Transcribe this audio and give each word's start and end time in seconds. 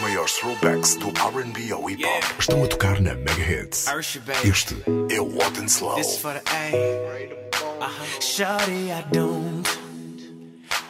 maiores 0.00 0.32
throwbacks 0.32 0.96
do 0.96 1.08
R&B 1.08 1.72
ao 1.72 1.88
hip 1.88 2.04
hop 2.04 2.24
estão 2.38 2.62
a 2.62 2.66
tocar 2.66 3.00
na 3.00 3.14
Mega 3.14 3.62
Hits. 3.62 3.86
Este 4.44 4.74
é 5.10 5.20
o 5.20 5.26
Hot 5.36 5.58
and 5.58 5.68
Slow. 5.68 5.96
This 5.96 6.18
for 6.18 6.32
the 6.34 6.42
A. 6.50 6.98
Uh-huh. 7.80 8.20
Shawty, 8.20 8.90
I 8.90 9.04
don't 9.12 9.66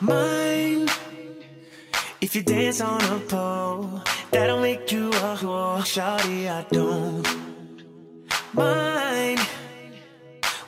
mind 0.01 0.91
if 2.21 2.35
you 2.35 2.43
dance 2.43 2.81
on 2.81 3.01
a 3.03 3.21
pole. 3.29 4.02
That'll 4.30 4.61
make 4.61 4.93
you 4.93 5.11
a 5.11 5.36
whore. 5.36 5.82
Shawty, 5.84 6.48
I 6.48 6.64
don't 6.70 7.27
mind 8.54 9.40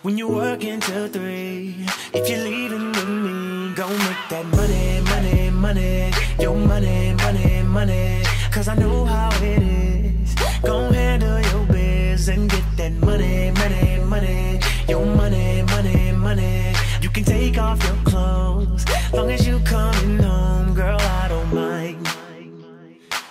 when 0.02 0.16
you 0.16 0.28
work 0.28 0.62
until 0.64 1.08
three. 1.08 1.86
If 2.12 2.28
you're 2.28 2.44
leaving 2.44 2.92
with 2.92 3.08
me, 3.08 3.74
go 3.74 3.88
make 3.88 4.28
that 4.30 4.46
money, 4.46 5.00
money, 5.10 5.50
money. 5.50 6.12
Your 6.38 6.56
money, 6.56 7.14
money, 7.14 7.62
money. 7.62 8.19
Cause 8.60 8.68
I 8.68 8.74
know 8.74 9.06
how 9.06 9.30
it 9.42 9.62
is. 9.62 10.34
Go 10.60 10.92
handle 10.92 11.40
your 11.40 11.64
biz 11.72 12.28
and 12.28 12.50
get 12.50 12.62
that 12.76 12.92
money, 12.92 13.50
money, 13.52 14.00
money. 14.00 14.60
Your 14.86 15.06
money, 15.06 15.62
money, 15.62 16.12
money. 16.12 16.74
You 17.00 17.08
can 17.08 17.24
take 17.24 17.56
off 17.56 17.82
your 17.82 17.96
clothes. 18.04 18.84
Long 19.14 19.30
as 19.30 19.46
you 19.46 19.60
coming 19.60 20.18
home, 20.18 20.74
girl, 20.74 21.00
I 21.00 21.28
don't 21.28 21.54
mind. 21.54 22.04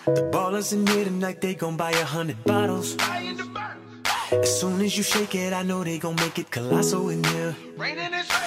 The 0.07 0.27
ballers 0.33 0.73
in 0.73 0.87
here 0.87 1.05
tonight, 1.05 1.41
they 1.41 1.53
gon' 1.53 1.77
buy 1.77 1.91
a 1.91 2.03
hundred 2.03 2.43
bottles. 2.45 2.97
As 4.31 4.59
soon 4.59 4.81
as 4.81 4.97
you 4.97 5.03
shake 5.03 5.35
it, 5.35 5.53
I 5.53 5.61
know 5.61 5.83
they 5.83 5.99
gon' 5.99 6.15
make 6.15 6.39
it 6.39 6.49
colossal 6.49 7.09
in 7.09 7.23
here. 7.23 7.55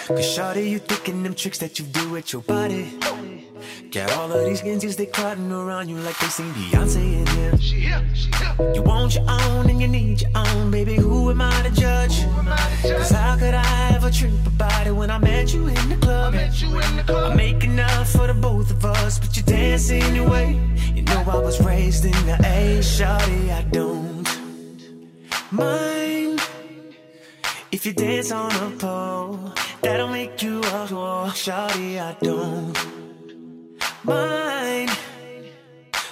Cause 0.08 0.36
shawty, 0.36 0.68
you 0.68 0.80
thinking 0.80 1.22
them 1.22 1.34
tricks 1.36 1.58
that 1.58 1.78
you 1.78 1.84
do 1.84 2.10
with 2.10 2.32
your 2.32 2.42
body. 2.42 2.98
Got 3.90 4.12
all 4.12 4.32
of 4.32 4.44
these 4.44 4.62
ninjas, 4.62 4.96
they 4.96 5.06
crowding 5.06 5.52
around 5.52 5.88
you 5.88 5.96
like 5.96 6.18
they 6.18 6.28
seen 6.28 6.52
Beyonce 6.52 6.96
in 6.96 7.26
here. 7.26 7.58
She 7.58 7.80
here, 7.80 8.02
she 8.14 8.30
here. 8.36 8.72
You 8.74 8.82
want 8.82 9.14
your 9.14 9.24
own 9.28 9.68
and 9.70 9.80
you 9.80 9.88
need 9.88 10.22
your 10.22 10.30
own, 10.34 10.70
baby. 10.70 10.96
Who 10.96 11.30
am 11.30 11.40
I 11.40 11.62
to 11.62 11.70
judge? 11.70 12.24
Cause 12.82 13.10
how 13.10 13.36
could 13.36 13.54
I 13.54 13.92
ever 13.94 14.10
trip 14.10 14.32
about 14.46 14.86
it 14.86 14.92
when 14.92 15.10
I 15.10 15.18
met 15.18 15.52
you 15.52 15.66
in 15.66 15.88
the 15.88 15.96
club? 16.00 16.34
Met 16.34 16.60
you 16.60 16.68
in 16.68 16.96
the 16.96 17.02
I 17.02 17.06
club. 17.06 17.36
make 17.36 17.64
enough 17.64 18.10
for 18.10 18.26
the 18.26 18.34
both 18.34 18.70
of 18.70 18.84
us, 18.84 19.18
but 19.18 19.36
you 19.36 19.42
dance 19.42 19.90
anyway. 19.90 20.58
You 20.94 21.02
know 21.02 21.24
I 21.26 21.38
was 21.38 21.60
raised 21.60 22.04
in 22.04 22.12
the 22.26 22.36
A, 22.44 22.78
shawty, 22.80 23.50
I 23.50 23.62
don't 23.70 24.26
mind 25.50 26.40
if 27.70 27.86
you 27.86 27.92
dance 27.92 28.32
on 28.32 28.52
a 28.52 28.76
pole. 28.76 29.52
That'll 29.82 30.08
make 30.08 30.42
you 30.42 30.60
a 30.60 30.86
whore, 30.86 31.28
shawty, 31.30 32.00
I 32.00 32.16
don't 32.20 33.01
mind 34.04 34.90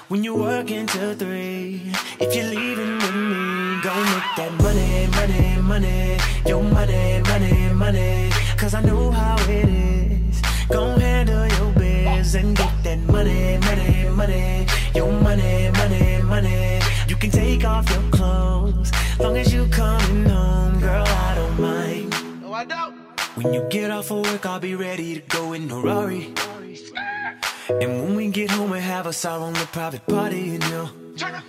when 0.08 0.24
you 0.24 0.34
work 0.34 0.70
until 0.70 1.14
three. 1.14 1.82
If 2.18 2.34
you're 2.34 2.46
leaving 2.46 2.96
with 2.96 3.14
me, 3.14 3.80
go 3.82 3.94
make 3.94 4.30
that 4.36 4.52
money, 4.62 5.06
money, 5.18 5.62
money. 5.62 6.18
Your 6.46 6.62
money, 6.62 7.20
money, 7.22 7.72
money. 7.72 8.30
Cause 8.56 8.74
I 8.74 8.82
know 8.82 9.10
how 9.10 9.36
it 9.48 9.68
is. 9.68 10.42
Go 10.68 10.98
handle 10.98 11.46
your 11.48 11.72
biz 11.72 12.34
and 12.34 12.56
get 12.56 12.72
that 12.84 12.98
money, 13.00 13.58
money, 13.58 14.08
money. 14.10 14.66
Your 14.94 15.12
money, 15.12 15.70
money, 15.70 16.22
money. 16.22 16.80
You 17.08 17.16
can 17.16 17.30
take 17.30 17.64
off 17.64 17.88
your 17.90 18.10
clothes. 18.10 18.92
Long 19.18 19.36
as 19.36 19.52
you 19.52 19.66
coming 19.68 20.28
home, 20.28 20.80
girl, 20.80 21.04
I 21.06 21.34
don't 21.34 21.60
mind. 21.60 22.42
No, 22.42 22.52
I 22.52 22.64
don't. 22.64 22.94
When 23.36 23.54
you 23.54 23.66
get 23.70 23.90
off 23.90 24.10
of 24.10 24.24
work, 24.26 24.46
I'll 24.46 24.60
be 24.60 24.74
ready 24.74 25.14
to 25.14 25.20
go 25.20 25.52
in 25.52 25.70
a 25.70 25.80
Rari. 25.80 26.34
And 27.70 28.02
when 28.02 28.16
we 28.16 28.28
get 28.28 28.50
home, 28.50 28.70
we 28.70 28.80
have 28.80 29.06
us 29.06 29.24
our 29.24 29.38
own 29.38 29.52
little 29.52 29.68
private 29.68 30.04
party, 30.06 30.40
you 30.40 30.58
know. 30.58 30.90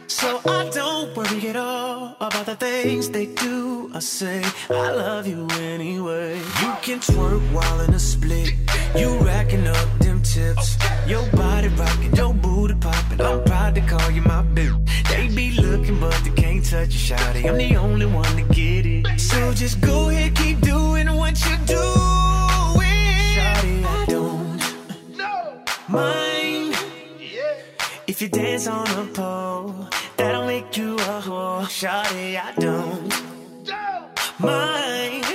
So 0.08 0.39
I 0.45 0.69
don't 0.69 1.16
worry 1.16 1.47
at 1.50 1.55
all 1.55 2.16
about 2.19 2.45
the 2.45 2.55
things 2.55 3.09
they 3.09 3.25
do 3.25 3.89
I 3.94 4.00
say. 4.00 4.44
I 4.69 4.92
love 4.92 5.27
you 5.27 5.47
anyway. 5.59 6.37
You 6.37 6.73
can 6.81 6.99
twerk 6.99 7.42
while 7.52 7.81
in 7.81 7.93
a 7.93 7.99
split. 7.99 8.54
You 8.95 9.17
racking 9.20 9.67
up 9.67 9.99
them 9.99 10.21
tips. 10.21 10.77
Your 11.08 11.26
body 11.31 11.67
rocking, 11.70 12.15
your 12.15 12.33
booty 12.33 12.76
popping. 12.76 13.20
I'm 13.20 13.43
proud 13.43 13.76
to 13.76 13.81
call 13.81 14.11
you 14.11 14.21
my 14.21 14.43
bitch. 14.43 14.77
They 15.10 15.27
be 15.27 15.52
looking, 15.60 15.99
but 15.99 16.17
they 16.23 16.31
can't 16.31 16.64
touch 16.64 16.93
you, 16.93 17.15
shawty. 17.15 17.49
I'm 17.49 17.58
the 17.58 17.76
only 17.76 18.05
one 18.05 18.36
to 18.36 18.43
get 18.54 18.86
it. 18.86 19.20
So 19.20 19.54
just 19.54 19.81
go 19.81 20.10
ahead, 20.10 20.36
keep 20.36 20.61
doing 20.61 21.14
what 21.15 21.37
you 21.45 21.58
doing. 21.65 22.11
Yeah. 25.94 26.72
If 28.08 28.22
you 28.22 28.30
dance 28.30 28.68
on 28.68 28.88
a 28.88 29.06
pole, 29.14 29.88
that'll 30.18 30.46
make 30.46 30.76
you 30.78 30.96
a 30.96 31.22
whore. 31.22 31.64
Shawty, 31.66 32.40
I 32.40 32.54
don't 32.58 33.10
mind 34.40 35.26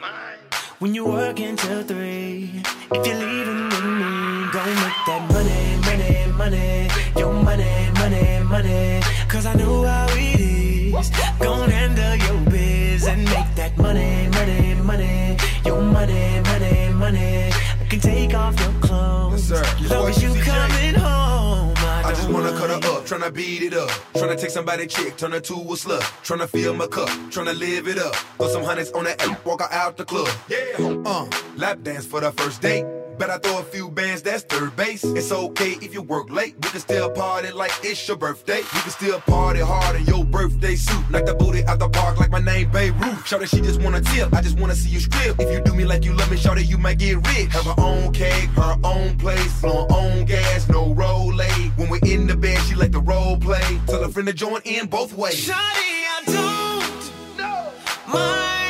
Mine. 0.00 0.38
when 0.78 0.94
you 0.94 1.04
work 1.06 1.40
until 1.40 1.82
three. 1.82 2.50
If 2.92 3.06
you're 3.06 3.16
leaving 3.16 3.64
with 3.64 3.84
me, 3.84 4.46
go 4.52 4.62
make 4.82 5.00
that 5.08 5.22
money, 5.32 5.62
money, 5.88 6.32
money. 6.38 6.88
Your 7.18 7.32
money, 7.32 7.90
money, 7.94 8.40
money. 8.44 9.00
Cause 9.28 9.46
I 9.46 9.54
know 9.54 9.82
how 9.84 10.06
it 10.10 10.40
is. 10.40 11.10
Go 11.40 11.54
handle 11.66 12.16
your 12.16 12.50
biz 12.50 13.06
and 13.08 13.24
make 13.24 13.54
that 13.56 13.76
money, 13.78 14.28
money, 14.28 14.74
money. 14.76 15.36
Your 15.64 15.82
money, 15.82 16.40
money, 16.40 16.88
money. 16.92 17.50
I 17.94 17.96
can 17.96 18.10
take 18.10 18.34
off 18.34 18.58
your 18.58 18.72
clothes. 18.80 19.48
Yes, 19.48 19.62
sir. 19.62 19.94
Long 19.94 20.08
as 20.08 20.20
you 20.20 20.34
coming 20.42 20.94
home, 20.96 21.74
I, 21.76 22.02
I 22.06 22.10
just 22.10 22.28
wanna 22.28 22.50
cut 22.50 22.68
her 22.68 22.90
up, 22.90 23.04
tryna 23.04 23.32
beat 23.32 23.62
it 23.62 23.72
up. 23.72 23.88
Tryna 24.14 24.36
take 24.36 24.50
somebody 24.50 24.88
chick, 24.88 25.16
turn 25.16 25.30
her 25.30 25.38
to 25.38 25.54
a 25.54 25.76
slut. 25.76 26.00
Tryna 26.24 26.48
fill 26.48 26.74
my 26.74 26.88
cup, 26.88 27.08
tryna 27.30 27.56
live 27.56 27.86
it 27.86 27.98
up. 27.98 28.16
Throw 28.36 28.48
some 28.48 28.64
hundreds 28.64 28.90
on 28.90 29.04
that 29.04 29.24
ape, 29.24 29.46
walk 29.46 29.60
her 29.60 29.72
out 29.72 29.96
the 29.96 30.04
club. 30.04 30.28
Yeah, 30.48 31.02
uh, 31.06 31.30
lap 31.54 31.84
dance 31.84 32.04
for 32.04 32.20
the 32.20 32.32
first 32.32 32.60
date. 32.60 32.84
Bet 33.18 33.30
I 33.30 33.38
throw 33.38 33.60
a 33.60 33.62
few 33.62 33.90
bands, 33.90 34.22
that's 34.22 34.42
third 34.42 34.74
base. 34.74 35.04
It's 35.04 35.30
okay 35.30 35.72
if 35.80 35.94
you 35.94 36.02
work 36.02 36.30
late. 36.30 36.56
We 36.56 36.68
can 36.70 36.80
still 36.80 37.10
party 37.10 37.52
like 37.52 37.72
it's 37.82 38.08
your 38.08 38.16
birthday. 38.16 38.58
We 38.58 38.80
can 38.80 38.90
still 38.90 39.20
party 39.20 39.60
hard 39.60 39.96
in 39.96 40.04
your 40.06 40.24
birthday 40.24 40.74
suit. 40.74 41.10
Like 41.10 41.24
the 41.26 41.34
booty 41.34 41.64
out 41.64 41.78
the 41.78 41.88
park, 41.88 42.18
like 42.18 42.30
my 42.30 42.40
name 42.40 42.70
Babe 42.70 42.94
Ruth. 43.00 43.26
Shout 43.26 43.48
she 43.48 43.60
just 43.60 43.80
wanna 43.80 44.00
tip. 44.00 44.32
I 44.34 44.40
just 44.40 44.58
wanna 44.58 44.74
see 44.74 44.90
you 44.90 45.00
strip. 45.00 45.38
If 45.38 45.50
you 45.52 45.60
do 45.62 45.74
me 45.74 45.84
like 45.84 46.04
you 46.04 46.12
love 46.12 46.30
me, 46.30 46.36
shout 46.36 46.62
you 46.64 46.78
might 46.78 46.98
get 46.98 47.16
rich. 47.28 47.52
Have 47.52 47.66
her 47.66 47.74
own 47.78 48.12
cake, 48.12 48.50
her 48.56 48.76
own 48.82 49.16
place, 49.18 49.62
on 49.62 49.86
own 49.92 50.24
gas, 50.24 50.68
no 50.68 50.92
roll 50.94 51.32
late. 51.32 51.72
When 51.76 51.88
we're 51.88 52.04
in 52.04 52.26
the 52.26 52.36
bed, 52.36 52.60
she 52.62 52.74
like 52.74 52.92
to 52.92 53.00
role 53.00 53.36
play. 53.36 53.80
Tell 53.86 54.02
a 54.02 54.08
friend 54.08 54.26
to 54.26 54.34
join 54.34 54.60
in 54.64 54.86
both 54.86 55.12
ways. 55.12 55.46
Shawty, 55.46 55.54
I 55.54 56.22
don't 56.26 57.38
No. 57.38 58.63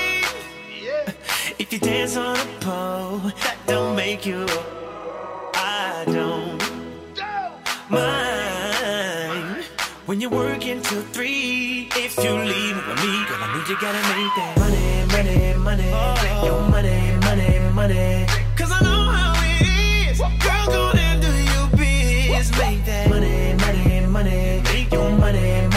You 1.75 1.81
dance 1.81 2.17
on 2.17 2.37
a 2.37 2.45
pole. 2.61 3.19
That 3.43 3.57
don't 3.67 3.97
make 3.97 4.25
you. 4.25 4.47
I 5.55 6.05
don't 6.07 6.63
mind 7.91 9.65
when 10.07 10.21
you're 10.21 10.31
working 10.31 10.81
till 10.83 11.03
three. 11.15 11.89
If 11.97 12.17
you 12.19 12.31
leave 12.31 12.77
with 12.77 12.99
me, 13.03 13.13
girl, 13.27 13.43
I 13.43 13.47
know 13.53 13.65
you 13.69 13.77
gotta 13.81 14.03
make 14.15 14.33
that 14.39 14.55
money, 14.63 15.05
money, 15.15 15.55
money. 15.69 15.91
Your 16.47 16.63
money, 16.75 17.01
money, 17.27 17.59
money. 17.75 18.27
Cause 18.57 18.71
I 18.71 18.81
know 18.87 19.03
how 19.17 19.35
it 19.43 19.67
is. 20.11 20.19
Girl, 20.45 20.67
go 20.77 20.93
and 20.95 21.21
do 21.21 21.33
your 21.55 21.67
biz. 21.77 22.51
Make 22.57 22.85
that 22.85 23.11
money, 23.11 23.55
money, 23.65 24.07
money. 24.07 24.63
Make 24.71 24.93
your 24.93 25.11
money. 25.11 25.74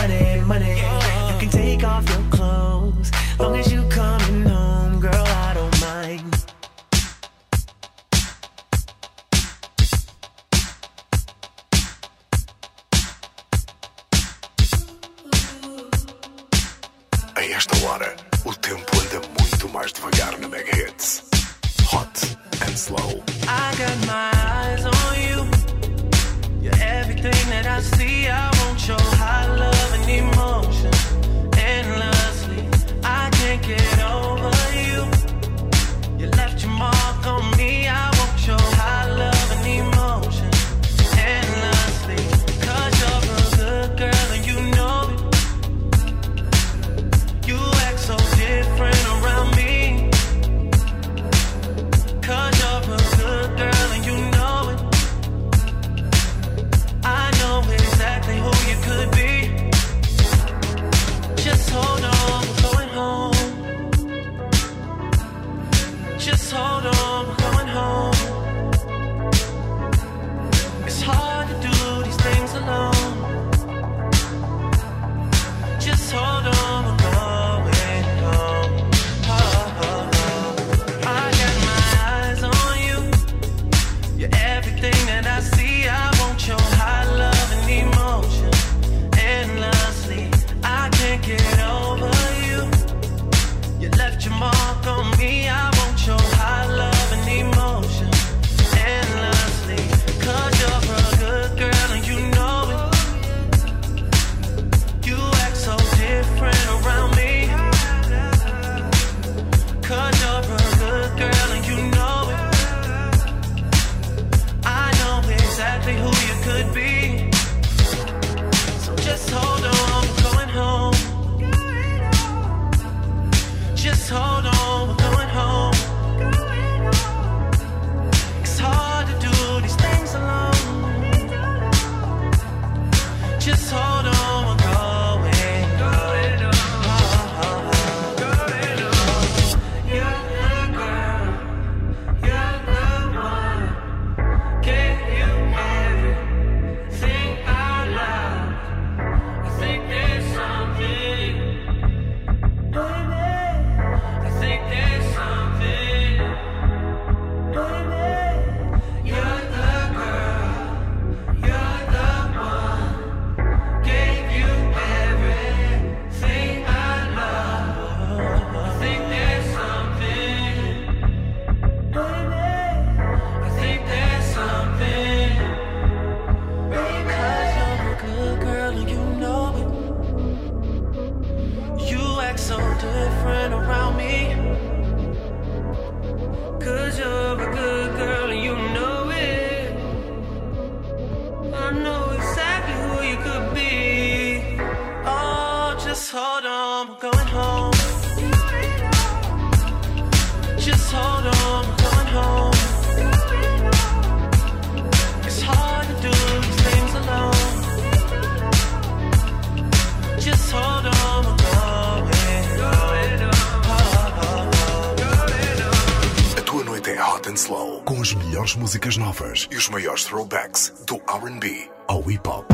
músicas 218.68 218.98
novas 218.98 219.48
e 219.50 219.56
os 219.56 219.69
maiores 219.69 220.04
throwbacks 220.04 220.74
do 220.86 220.96
RB 220.96 221.72
ao 221.88 222.02
hip 222.02 222.28
hop. 222.28 222.46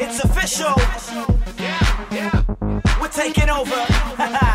It's 0.00 0.24
official. 0.24 0.74
Yeah, 1.58 1.78
yeah. 2.10 2.44
We're 2.98 3.08
taking 3.08 3.50
over. 3.50 3.76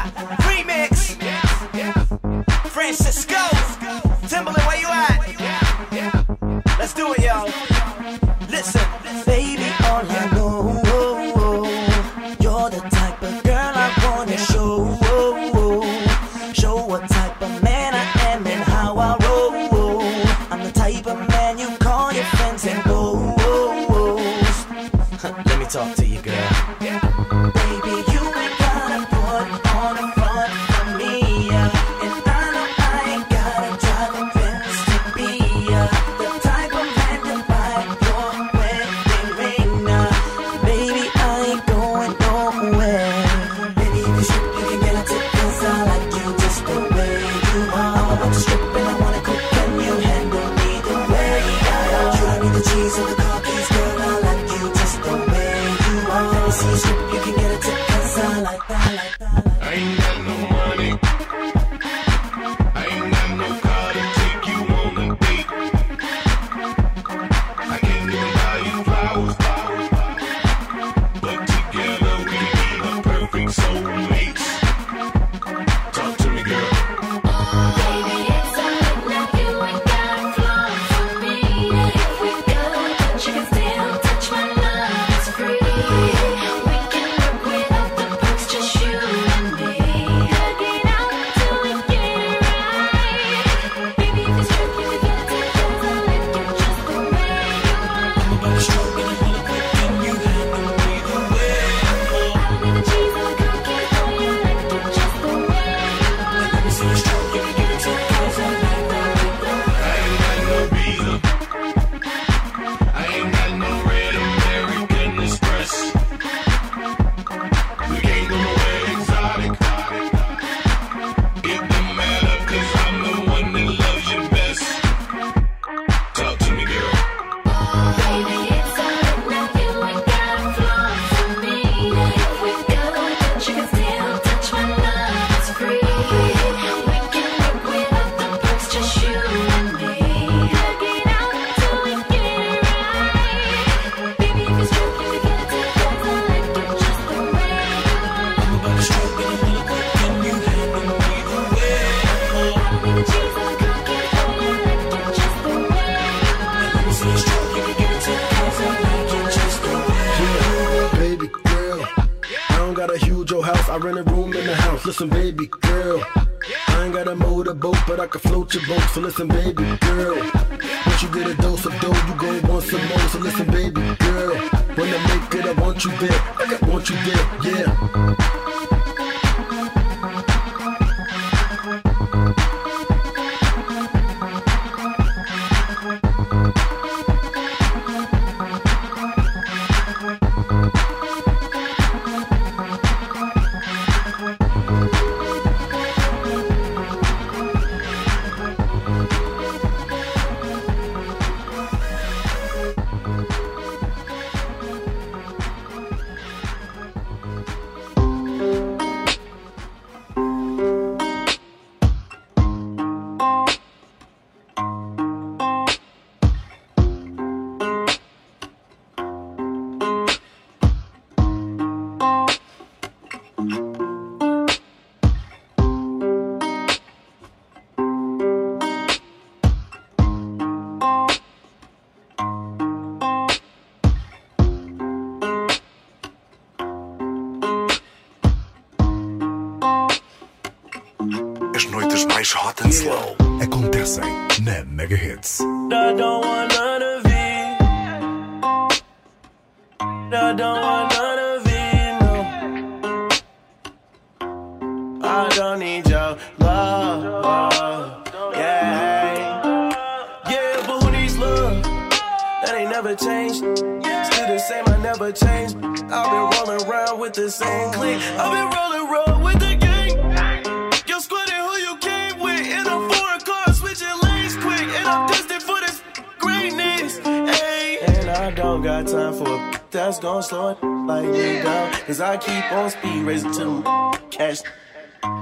don't 280.18 280.24
slow 280.24 280.50
it 280.50 280.58
like 280.88 281.44
down. 281.44 281.72
Cause 281.86 282.02
I 282.02 282.18
keep 282.18 282.52
on 282.52 282.72
speed 282.72 283.04
racing 283.04 283.34
to 283.34 283.40
them 283.40 283.64
cash, 284.10 284.42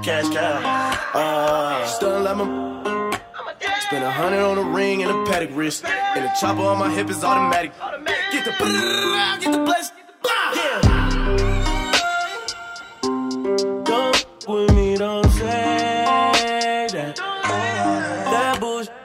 cash 0.02 0.28
cow. 0.32 0.60
Uh, 1.12 1.86
still 1.86 2.20
like 2.22 2.36
my. 2.36 2.66
Spend 3.80 4.04
a 4.04 4.10
hundred 4.10 4.40
on 4.40 4.58
a 4.58 4.62
ring 4.62 5.02
and 5.02 5.10
a 5.10 5.30
paddock 5.30 5.50
wrist. 5.52 5.84
And 5.84 6.24
the 6.24 6.30
chopper 6.40 6.62
on 6.62 6.78
my 6.78 6.90
hip 6.90 7.10
is 7.10 7.22
automatic. 7.22 7.72
Get 8.32 8.44
the 8.46 8.52
get 9.40 9.52
the 9.52 9.58
blessed. 9.58 9.92
Yeah. 10.56 10.80
Don't 13.84 14.26
with 14.48 14.74
me, 14.74 14.96
don't 14.96 15.30
say 15.30 16.88
that. 16.92 17.16
That 18.32 18.56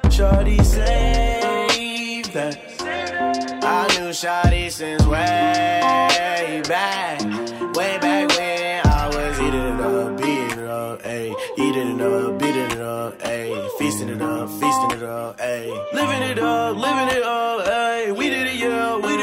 shorty, 0.10 0.64
save 0.64 2.32
that. 2.34 2.58
I 3.64 4.00
knew 4.00 4.14
shorty 4.14 4.70
since 4.70 5.06
when. 5.06 5.31
up, 13.02 13.18
ayy. 13.20 13.70
Feasting 13.80 14.10
it 14.10 14.22
up, 14.22 14.50
feasting 14.50 14.92
it 14.98 15.04
up, 15.04 15.38
ayy. 15.38 15.94
Living 15.94 16.24
it 16.32 16.40
up, 16.40 16.76
living 16.76 17.10
it 17.18 17.24
up, 17.24 17.66
ayy. 17.66 18.16
We 18.16 18.30
did 18.30 18.48
it, 18.48 18.56
yeah, 18.56 18.96
we 18.96 19.18
did 19.18 19.21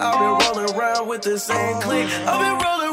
I've 0.00 0.18
been 0.18 0.46
rolling 0.56 0.76
around 0.76 1.08
with 1.08 1.22
the 1.22 1.38
same 1.38 1.80
clique. 1.80 2.08
I've 2.12 2.40
been 2.40 2.66
rolling 2.66 2.87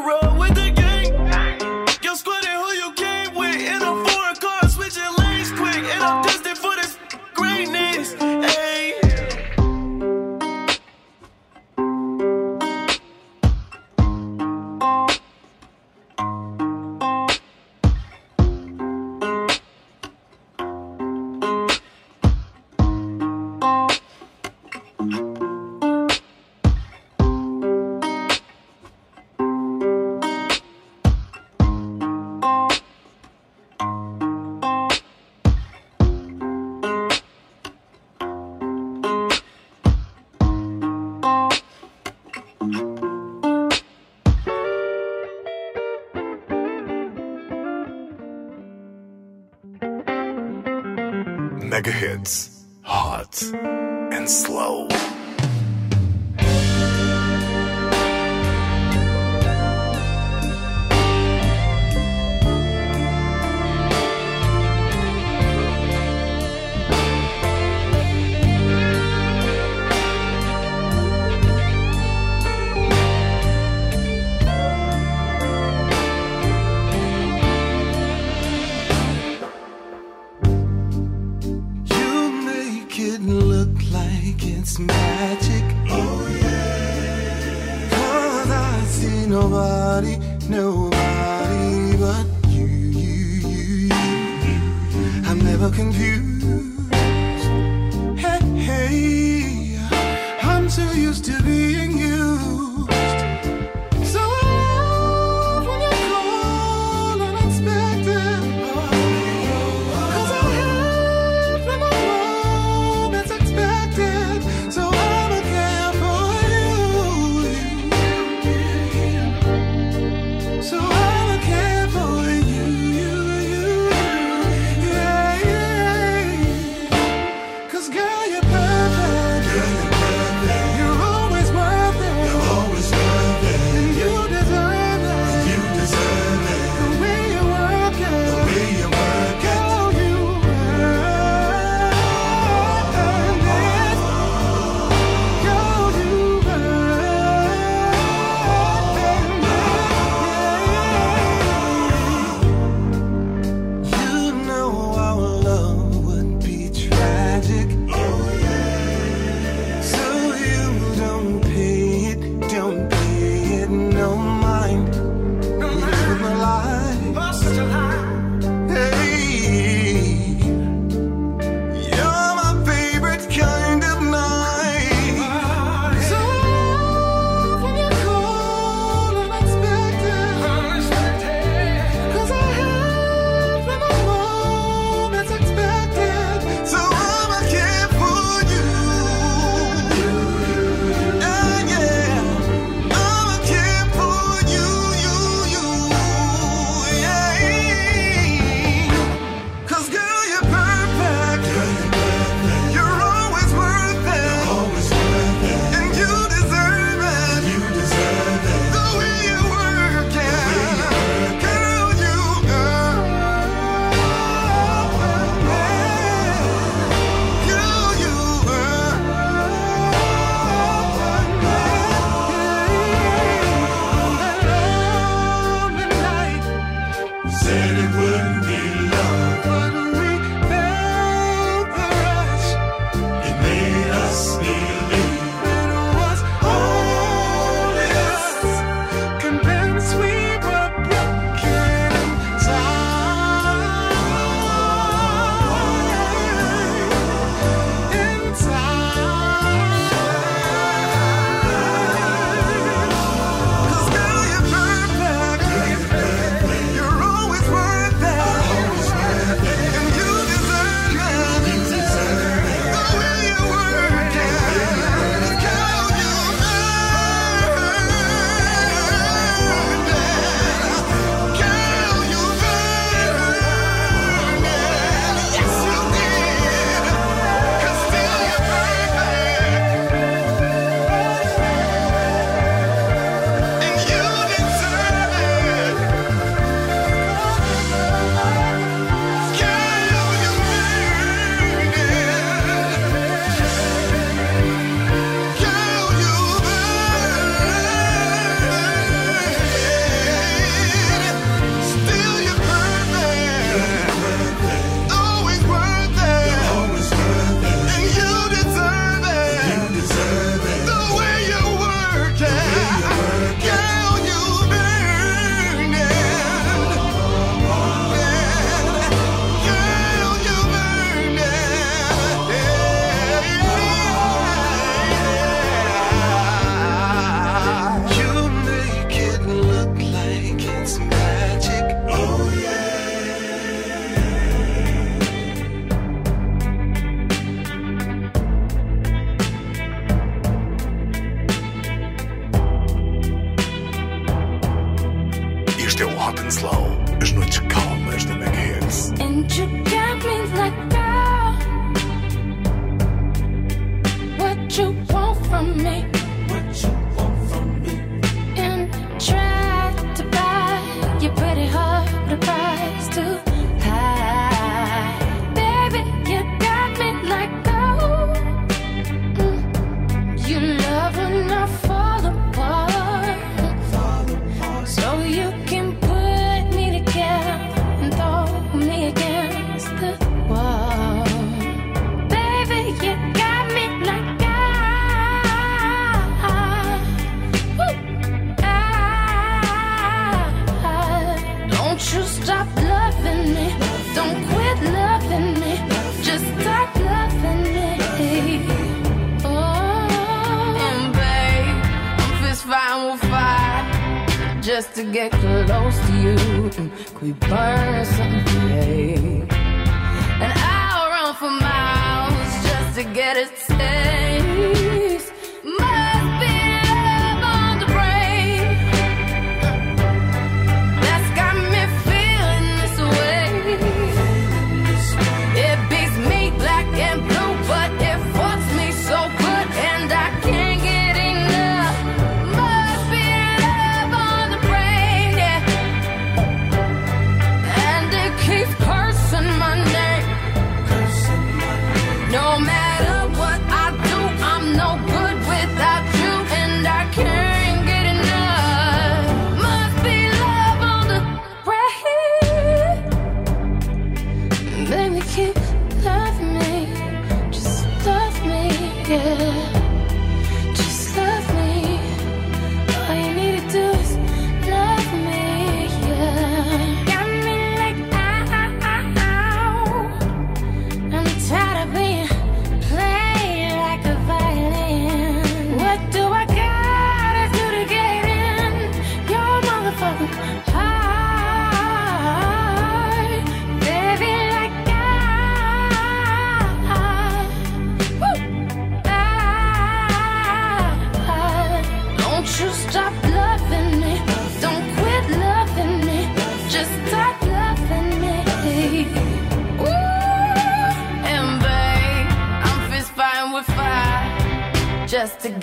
to 412.75 412.83
get 412.83 413.15
it 413.15 413.29
set. 413.37 413.74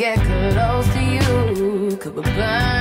get 0.02 0.18
close 0.18 0.88
to 0.94 1.00
you, 1.00 1.96
could 1.96 2.16
we 2.16 2.22
burn? 2.22 2.71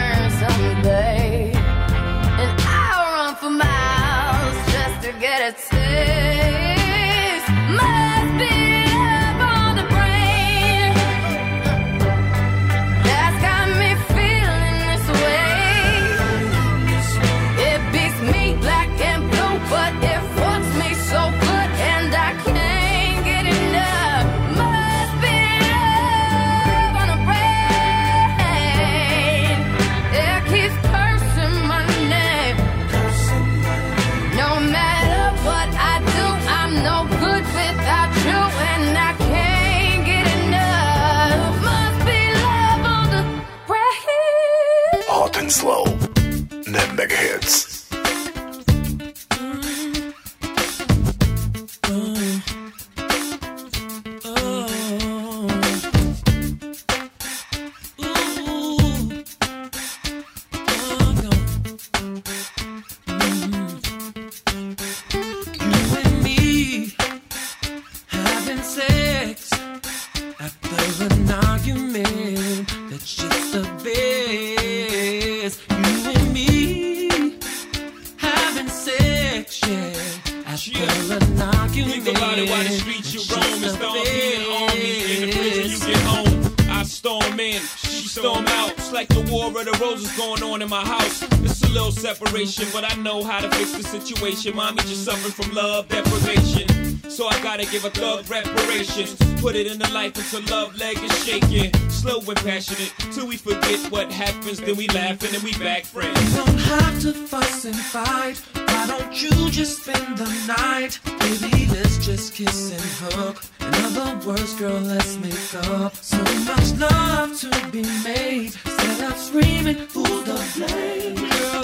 situation. 94.21 94.55
Mommy 94.55 94.81
just 94.81 95.05
suffering 95.05 95.33
from 95.33 95.53
love 95.55 95.87
deprivation. 95.87 96.67
So 97.09 97.27
I 97.27 97.41
gotta 97.41 97.65
give 97.65 97.85
a 97.85 97.89
thug 97.89 98.29
reparations. 98.29 99.15
Put 99.41 99.55
it 99.55 99.65
in 99.65 99.79
the 99.79 99.89
life 99.91 100.15
until 100.15 100.55
love 100.55 100.77
leg 100.77 100.97
is 100.97 101.25
shaking. 101.25 101.73
Slow 101.89 102.19
and 102.19 102.37
passionate 102.37 102.93
till 103.11 103.27
we 103.27 103.37
forget 103.37 103.79
what 103.91 104.11
happens. 104.11 104.59
Then 104.59 104.77
we 104.77 104.87
laugh 104.89 105.21
and 105.23 105.33
then 105.33 105.43
we 105.43 105.53
back 105.53 105.85
friends. 105.85 106.19
You 106.23 106.45
don't 106.45 106.59
have 106.59 107.01
to 107.01 107.13
fuss 107.13 107.65
and 107.65 107.75
fight. 107.75 108.37
Why 108.53 108.87
don't 108.87 109.21
you 109.21 109.49
just 109.49 109.83
spend 109.83 110.17
the 110.17 110.29
night? 110.47 110.99
Baby, 111.19 111.67
let's 111.71 111.97
just 112.05 112.33
kiss 112.35 112.71
and 112.71 113.13
hook. 113.13 113.43
In 113.59 113.73
other 113.85 114.27
words, 114.27 114.53
girl, 114.53 114.79
let's 114.81 115.17
make 115.17 115.65
up. 115.69 115.95
So 115.95 116.17
much 116.45 116.71
love 116.77 117.39
to 117.39 117.71
be 117.71 117.81
made. 118.03 118.53
Instead 118.65 119.11
of 119.11 119.17
screaming, 119.17 119.77
who's 119.93 120.23
the 120.29 120.37
blame? 120.55 121.15
Girl, 121.15 121.60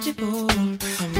eligible. 0.00 0.50
I'm 0.50 1.19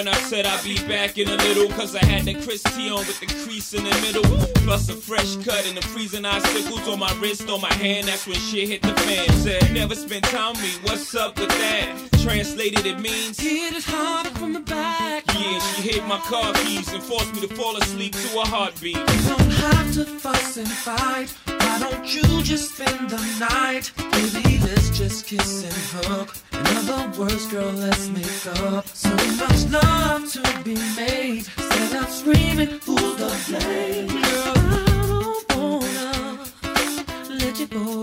when 0.00 0.08
I 0.08 0.18
said 0.22 0.46
I'd 0.46 0.64
be 0.64 0.76
back 0.88 1.18
in 1.18 1.28
a 1.28 1.36
little. 1.36 1.68
Cause 1.76 1.94
I 1.94 2.02
had 2.02 2.24
the 2.24 2.32
Chris 2.32 2.62
T 2.62 2.90
on 2.90 3.00
with 3.00 3.20
the 3.20 3.26
crease 3.26 3.74
in 3.74 3.84
the 3.84 3.90
middle. 4.00 4.24
Plus 4.64 4.88
a 4.88 4.94
fresh 4.94 5.36
cut 5.36 5.66
and 5.68 5.76
the 5.76 5.82
freezing 5.82 6.24
icicles 6.24 6.88
on 6.88 6.98
my 6.98 7.12
wrist, 7.20 7.50
on 7.50 7.60
my 7.60 7.72
hand. 7.74 8.08
That's 8.08 8.26
when 8.26 8.36
shit 8.36 8.68
hit 8.68 8.80
the 8.80 8.94
fan. 9.02 9.28
Said, 9.32 9.74
never 9.74 9.94
spend 9.94 10.24
time 10.24 10.52
with 10.52 10.62
me. 10.62 10.88
What's 10.88 11.14
up 11.14 11.38
with 11.38 11.50
that? 11.50 12.08
Translated, 12.22 12.86
it 12.86 12.98
means 12.98 13.38
Hit 13.38 13.76
it 13.76 13.84
hard 13.84 14.28
from 14.38 14.54
the 14.54 14.60
back. 14.60 15.24
yeah, 15.34 15.58
she 15.58 15.82
hit 15.90 16.06
my 16.06 16.18
car 16.20 16.54
keys 16.54 16.90
and 16.94 17.02
forced 17.02 17.34
me 17.34 17.42
to 17.42 17.54
fall 17.54 17.76
asleep 17.76 18.14
to 18.14 18.40
a 18.40 18.46
heartbeat. 18.46 18.96
You 18.96 19.28
don't 19.28 19.52
have 19.52 19.92
to 19.94 20.04
fuss 20.06 20.56
and 20.56 20.68
fight. 20.68 21.34
Why 21.70 21.78
don't 21.78 22.14
you 22.14 22.42
just 22.42 22.74
spend 22.74 23.10
the 23.10 23.22
night? 23.38 23.92
Baby, 24.10 24.58
let's 24.58 24.90
just 24.90 25.24
kiss 25.24 25.62
and 25.62 26.04
hug. 26.04 26.28
In 26.52 26.66
other 26.78 27.16
words, 27.16 27.46
girl, 27.46 27.70
let's 27.70 28.08
make 28.08 28.46
up. 28.58 28.88
So 28.88 29.08
much 29.38 29.70
love 29.70 30.28
to 30.32 30.42
be 30.64 30.74
made. 30.96 31.44
Stand 31.44 31.94
up 31.94 32.10
screaming, 32.10 32.70
who's 32.84 33.14
the 33.22 33.30
blame? 33.46 34.08
Girl, 34.08 34.54
I 34.66 34.84
don't 35.08 35.80
wanna 35.80 37.38
let 37.38 37.60
you 37.60 37.68
go. 37.68 38.02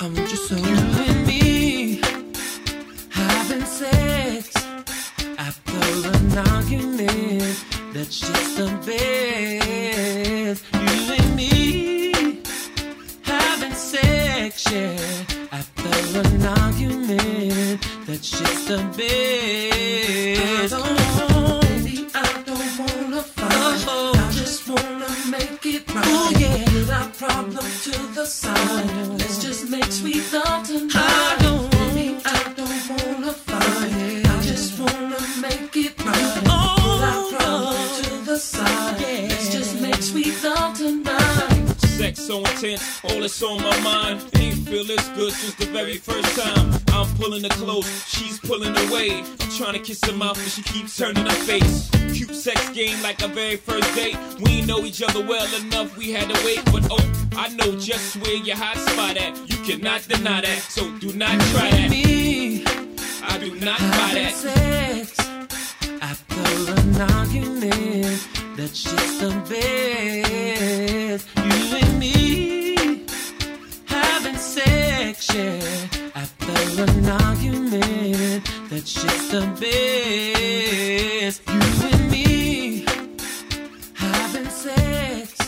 I 0.00 0.04
want 0.14 0.30
you 0.30 0.36
so 0.36 0.54
you 0.54 0.76
and 1.06 1.26
me 1.26 2.00
having 3.10 3.64
sex 3.64 4.54
after 5.38 5.80
an 6.14 6.38
argument. 6.54 7.64
That's 7.92 8.20
just 8.20 8.56
the 8.58 8.68
best. 8.86 10.77
Yeah. 14.72 15.50
After 15.52 16.18
an 16.18 16.46
argument, 16.46 17.86
that's 18.06 18.30
just 18.30 18.68
the 18.68 18.78
best. 18.96 20.74
I 20.74 20.78
don't, 20.78 21.60
baby, 21.62 22.06
I 22.14 22.42
don't 22.46 22.78
wanna 22.78 23.22
fight. 23.22 23.48
I 23.48 24.30
just 24.32 24.68
wanna 24.68 25.08
make 25.30 25.64
it 25.66 25.94
right. 25.94 26.04
Oh, 26.06 26.32
yeah. 26.38 26.64
Put 26.66 26.90
our 26.90 27.08
problems 27.08 27.84
to 27.84 27.98
the 28.14 28.26
side. 28.26 29.08
Let's 29.18 29.38
just 29.42 29.68
make 29.70 29.90
sweet 29.90 30.32
love 30.32 30.66
tonight. 30.66 30.94
I 30.94 31.36
don't, 31.40 31.77
so 42.18 42.38
intense, 42.38 43.00
all 43.04 43.20
that's 43.20 43.42
on 43.42 43.62
my 43.62 43.80
mind. 43.80 44.24
Ain't 44.36 44.68
feel 44.68 44.84
this 44.84 45.08
good 45.10 45.32
since 45.32 45.54
the 45.54 45.66
very 45.66 45.96
first 45.96 46.38
time. 46.38 46.72
I'm 46.88 47.06
pulling 47.16 47.42
her 47.44 47.48
close, 47.50 47.88
she's 48.08 48.38
pulling 48.40 48.76
away. 48.88 49.20
I'm 49.20 49.50
trying 49.56 49.74
to 49.74 49.78
kiss 49.78 50.02
her 50.04 50.12
mouth, 50.12 50.36
but 50.36 50.50
she 50.50 50.62
keeps 50.62 50.96
turning 50.96 51.24
her 51.24 51.40
face. 51.46 51.90
Cute 52.14 52.34
sex 52.34 52.68
game 52.70 53.00
like 53.02 53.22
our 53.22 53.28
very 53.28 53.56
first 53.56 53.94
date. 53.94 54.16
We 54.40 54.62
know 54.62 54.80
each 54.80 55.02
other 55.02 55.24
well 55.24 55.48
enough, 55.60 55.96
we 55.96 56.12
had 56.12 56.28
to 56.28 56.44
wait. 56.44 56.64
But 56.66 56.88
oh, 56.90 57.28
I 57.36 57.48
know 57.54 57.78
just 57.78 58.16
where 58.16 58.34
your 58.34 58.56
hot 58.56 58.76
spot 58.76 59.16
at. 59.16 59.36
You 59.48 59.56
cannot 59.64 60.06
deny 60.08 60.40
that, 60.40 60.58
so 60.58 60.90
do 60.98 61.12
not 61.12 61.38
try 61.52 61.70
that. 61.70 61.90
Me 61.90 62.64
I 63.22 63.38
do 63.38 63.54
not 63.60 63.78
buy 63.78 64.10
that. 64.14 64.32
sex 64.34 65.18
after 66.00 66.72
an 66.72 67.00
argument. 67.12 68.37
That's 68.58 68.82
just 68.82 69.20
the 69.20 69.30
best. 69.48 71.28
You 71.36 71.76
and 71.78 71.98
me 72.00 73.06
having 73.86 74.34
sex, 74.34 75.32
yeah. 75.32 75.86
After 76.16 76.82
an 76.82 77.08
argument, 77.08 78.50
that's 78.68 78.92
just 78.94 79.30
the 79.30 79.42
best. 79.60 81.40
You 81.46 81.88
and 81.92 82.10
me 82.10 82.84
having 83.94 84.50
sex 84.50 85.38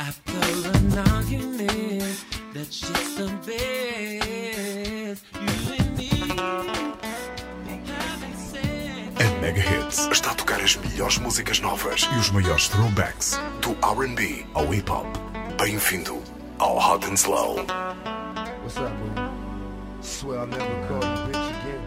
after 0.00 0.42
an 0.76 0.98
argument, 1.14 2.24
that's 2.52 2.80
just 2.80 3.16
the 3.16 3.28
best. 3.46 5.22
You 5.40 5.53
Está 9.94 10.32
a 10.32 10.34
tocar 10.34 10.60
as 10.60 10.74
melhores 10.74 11.18
músicas 11.18 11.60
novas 11.60 12.00
e 12.12 12.18
os 12.18 12.28
maiores 12.30 12.68
throwbacks 12.68 13.38
do 13.62 13.70
RB 13.86 14.44
ao 14.52 14.74
hip 14.74 14.90
hop. 14.90 15.06
Bem-vindo 15.56 16.20
ao 16.58 16.76
Hot 16.76 17.06
and 17.06 17.14
Slow. 17.14 17.58
What's 18.64 18.76
up, 18.76 18.90
boo? 18.90 20.02
Swear 20.02 20.40
I'll 20.40 20.46
never 20.48 20.88
call 20.88 20.98
you 20.98 21.28
bitch 21.28 21.48
again. 21.60 21.80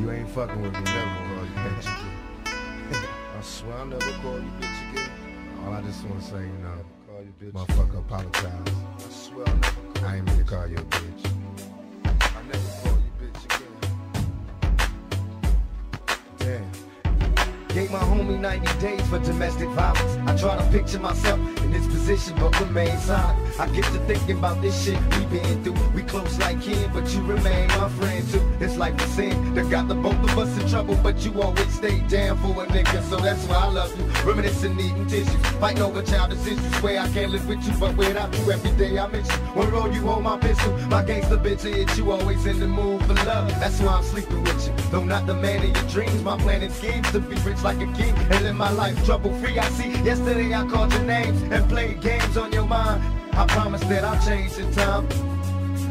You 0.00 0.10
ain't 0.10 0.28
fucking 0.30 0.60
with 0.60 0.72
me, 0.72 0.80
never 0.80 1.06
call 1.28 1.44
you 1.44 1.54
bitch 1.62 1.86
again. 1.86 3.08
I 3.38 3.42
swear 3.42 3.78
I'll 3.78 3.86
never 3.86 4.12
call 4.22 4.38
you 4.40 4.50
bitch 4.60 4.90
again. 4.90 5.10
All 5.64 5.72
I 5.72 5.82
just 5.82 6.02
wanna 6.02 6.22
say, 6.22 6.40
you 6.40 6.58
know, 6.64 6.84
call 7.06 7.22
you 7.22 7.32
bitch. 7.40 7.52
Motherfucker, 7.52 7.98
apologize. 8.00 8.52
I 8.98 9.12
swear 9.12 9.46
I'll 9.46 9.54
never 9.54 9.76
call 9.94 10.08
I 10.08 10.16
ain't 10.16 10.26
mean 10.26 10.38
to 10.38 10.44
call 10.44 10.66
you 10.66 10.78
a 10.78 10.82
bitch. 10.82 11.30
I 12.04 12.42
never 12.42 12.75
Gave 17.76 17.90
my 17.90 17.98
homie 17.98 18.40
90 18.40 18.80
days 18.80 19.06
for 19.06 19.18
domestic 19.18 19.68
violence. 19.68 20.16
I 20.26 20.34
try 20.34 20.56
to 20.56 20.64
picture 20.70 20.98
myself 20.98 21.38
in 21.62 21.72
this 21.72 21.86
position, 21.88 22.34
but 22.38 22.58
remain 22.58 22.96
silent. 22.96 23.60
I 23.60 23.68
get 23.68 23.84
to 23.84 23.98
thinking 24.06 24.38
about 24.38 24.62
this 24.62 24.82
shit 24.82 24.98
we 25.14 25.26
been 25.26 25.62
through. 25.62 25.74
We 25.94 26.02
close 26.02 26.38
like 26.38 26.62
kin, 26.62 26.90
but 26.94 27.06
you 27.12 27.20
remain 27.24 27.68
my 27.68 27.90
friend 27.90 28.26
too. 28.30 28.40
It's 28.60 28.78
like 28.78 28.96
the 28.96 29.06
sin 29.08 29.52
that 29.52 29.68
got 29.68 29.88
the 29.88 29.94
both 29.94 30.14
of 30.14 30.38
us 30.38 30.58
in 30.58 30.66
trouble, 30.70 30.98
but 31.02 31.22
you 31.22 31.42
always 31.42 31.70
stay 31.74 32.00
down 32.08 32.38
for 32.38 32.64
a 32.64 32.66
nigga, 32.68 33.02
so 33.10 33.18
that's 33.18 33.44
why 33.44 33.56
I 33.56 33.68
love 33.68 33.92
you. 33.98 34.06
Reminiscing, 34.24 34.74
needing 34.74 35.06
tissues, 35.06 35.46
fighting 35.60 35.82
over 35.82 36.02
childish 36.02 36.46
issues. 36.46 36.76
Swear 36.76 37.00
I 37.00 37.10
can't 37.10 37.30
live 37.30 37.46
with 37.46 37.62
you, 37.68 37.74
but 37.78 37.94
without 37.94 38.34
you 38.38 38.52
every 38.52 38.70
day 38.78 38.98
I 38.98 39.06
miss 39.08 39.28
you. 39.28 39.36
One 39.52 39.70
roll 39.70 39.92
you 39.92 40.00
hold 40.00 40.22
my 40.22 40.38
pistol, 40.38 40.72
my 40.88 41.04
gangster 41.04 41.36
bitch 41.36 41.60
hit 41.60 41.94
you. 41.98 42.10
Always 42.10 42.46
in 42.46 42.58
the 42.58 42.68
mood 42.68 43.04
for 43.04 43.12
love. 43.26 43.50
That's 43.60 43.78
why 43.82 43.96
I'm 43.96 44.04
sleeping 44.04 44.42
with 44.44 44.66
you. 44.66 44.72
Though 44.90 45.04
not 45.04 45.26
the 45.26 45.34
man 45.34 45.58
of 45.58 45.76
your 45.76 45.90
dreams, 45.90 46.22
my 46.22 46.38
plan 46.38 46.62
and 46.62 46.72
schemes 46.72 47.12
to 47.12 47.20
be 47.20 47.36
rich 47.42 47.65
like 47.66 47.80
a 47.80 47.92
king 47.94 48.14
and 48.30 48.44
live 48.44 48.54
my 48.54 48.70
life 48.70 48.96
trouble 49.04 49.32
free. 49.40 49.58
I 49.58 49.68
see. 49.70 49.90
Yesterday 50.04 50.54
I 50.54 50.64
called 50.68 50.92
your 50.92 51.02
name 51.02 51.34
and 51.52 51.68
played 51.68 52.00
games 52.00 52.36
on 52.36 52.52
your 52.52 52.64
mind. 52.64 53.02
I 53.32 53.44
promise 53.46 53.82
that 53.90 54.04
I'll 54.04 54.24
change 54.24 54.56
in 54.56 54.70
time. 54.72 55.04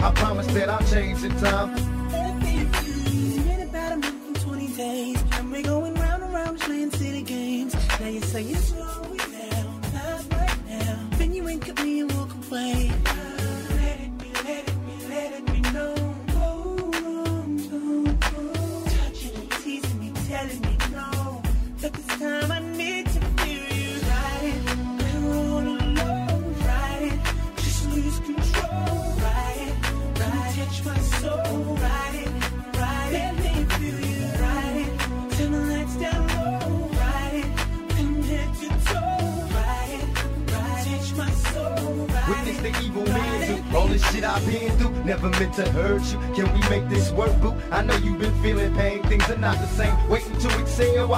I 0.01 0.09
promise 0.11 0.47
that 0.53 0.69
I'll 0.69 0.88
change 0.88 1.21
in 1.25 1.35
time. 1.47 1.75
Been 3.49 3.61
about 3.67 3.91
a 3.91 3.97
month 3.97 4.27
and 4.27 4.39
20 4.39 4.67
days, 4.67 5.21
and 5.33 5.51
we're 5.51 5.63
going 5.63 5.95
round 5.95 6.23
and 6.23 6.33
round 6.33 6.59
playing 6.61 6.91
silly 6.91 7.23
games. 7.23 7.73
Now 7.99 8.07
you 8.07 8.21
say 8.21 8.43
you 8.43 8.55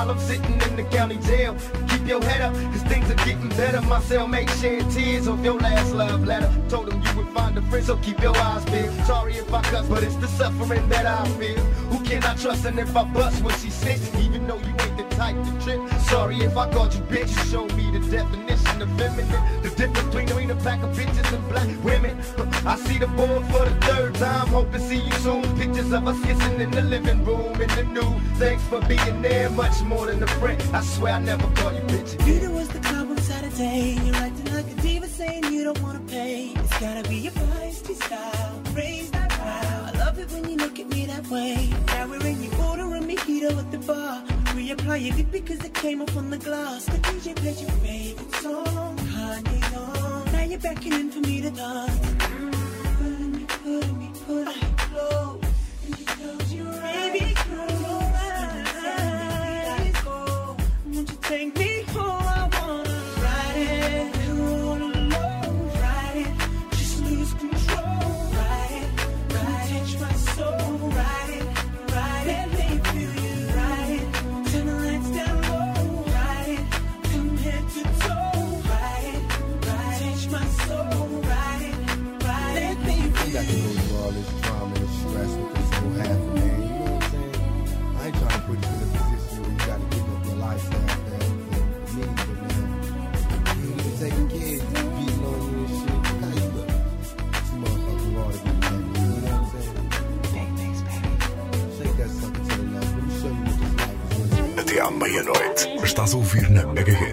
while 0.07 0.15
I'm 0.15 0.21
sitting 0.23 0.61
in 0.61 0.75
the 0.75 0.83
county 0.83 1.17
jail. 1.17 1.55
Keep 1.89 2.07
your 2.07 2.23
head 2.23 2.41
up, 2.41 2.53
cause 2.53 2.83
things 2.83 3.09
are 3.11 3.25
getting 3.25 3.49
better. 3.49 3.81
My 3.81 3.99
cellmate 3.99 4.49
shed 4.61 4.89
tears 4.91 5.27
of 5.27 5.43
your 5.43 5.59
last 5.59 5.93
love 5.93 6.25
letter. 6.25 6.49
Told 6.69 6.91
him 6.91 7.01
you 7.01 7.17
would 7.17 7.33
find 7.33 7.57
a 7.57 7.61
friend, 7.63 7.85
so 7.85 7.97
keep 7.97 8.19
your 8.21 8.35
eyes 8.37 8.63
peeled. 8.65 8.93
Sorry 9.05 9.33
if 9.33 9.53
I 9.53 9.61
cuss, 9.63 9.87
but 9.87 10.03
it's 10.03 10.15
the 10.15 10.27
suffering 10.27 10.87
that 10.89 11.05
I 11.05 11.27
feel. 11.39 11.59
Who 11.91 12.03
can 12.05 12.23
I 12.23 12.35
trust? 12.35 12.65
And 12.65 12.79
if 12.79 12.95
I 12.95 13.03
bust 13.03 13.43
what 13.43 13.55
she 13.59 13.69
says, 13.69 14.01
even 14.19 14.47
though 14.47 14.59
you 14.59 14.73
ain't 14.79 14.97
the 14.97 15.15
type 15.15 15.35
to 15.35 15.63
trip. 15.63 16.01
Sorry 16.01 16.37
if 16.39 16.55
I 16.55 16.71
called 16.71 16.93
you 16.93 17.01
bitch, 17.01 17.29
you 17.29 17.51
showed 17.51 17.66
the 17.91 17.99
definition 17.99 18.81
of 18.81 18.89
feminine. 18.97 19.61
The 19.63 19.69
difference 19.69 20.15
between 20.15 20.51
a 20.51 20.55
pack 20.55 20.83
of 20.83 20.95
bitches 20.95 21.33
and 21.33 21.47
black 21.49 21.69
women. 21.83 22.17
I 22.65 22.75
see 22.77 22.97
the 22.97 23.07
board 23.07 23.45
for 23.45 23.65
the 23.65 23.75
third 23.87 24.15
time, 24.15 24.47
hope 24.47 24.71
to 24.73 24.79
see 24.79 25.01
you 25.01 25.11
soon. 25.25 25.43
Pictures 25.57 25.91
of 25.91 26.07
us 26.07 26.19
kissing 26.25 26.59
in 26.59 26.71
the 26.71 26.81
living 26.81 27.23
room 27.25 27.53
in 27.61 27.69
the 27.69 27.83
new. 27.83 28.19
Thanks 28.35 28.63
for 28.63 28.81
being 28.81 29.21
there, 29.21 29.49
much 29.49 29.81
more 29.81 30.05
than 30.07 30.21
a 30.23 30.27
friend. 30.39 30.61
I 30.73 30.81
swear 30.81 31.13
I 31.13 31.19
never 31.19 31.47
call 31.55 31.73
you 31.73 31.81
bitch 31.81 32.17
know 32.47 32.57
it's 32.59 32.69
the 32.69 32.79
club 32.79 33.09
on 33.09 33.17
Saturday. 33.17 34.06
Your 44.99 45.15
lip 45.15 45.27
because 45.31 45.63
it 45.63 45.75
came 45.75 46.01
off 46.01 46.17
on 46.17 46.31
the 46.31 46.39
glass. 46.39 46.85
The 46.85 46.97
DJ 46.97 47.35
played 47.35 47.59
your 47.59 47.69
favorite 47.69 48.33
song, 48.35 48.97
Kanye's 48.97 49.77
on. 49.77 50.31
Now 50.31 50.41
you're 50.41 50.59
beckoning 50.59 51.11
for 51.11 51.19
me 51.19 51.39
to 51.41 51.51
dance. 51.51 52.36
Estás 106.37 106.63
a 106.63 106.67
ouvir 106.67 107.06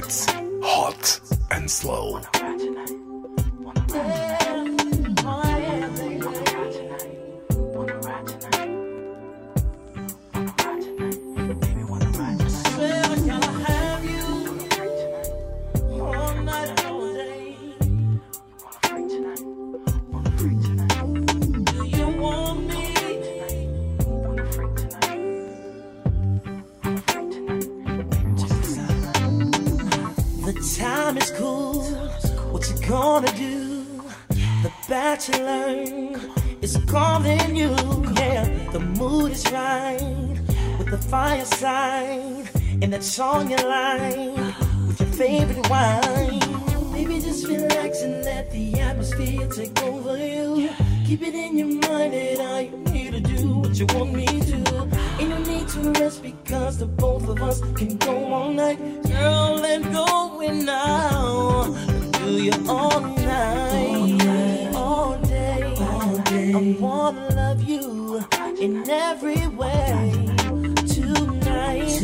Tonight, 71.98 72.02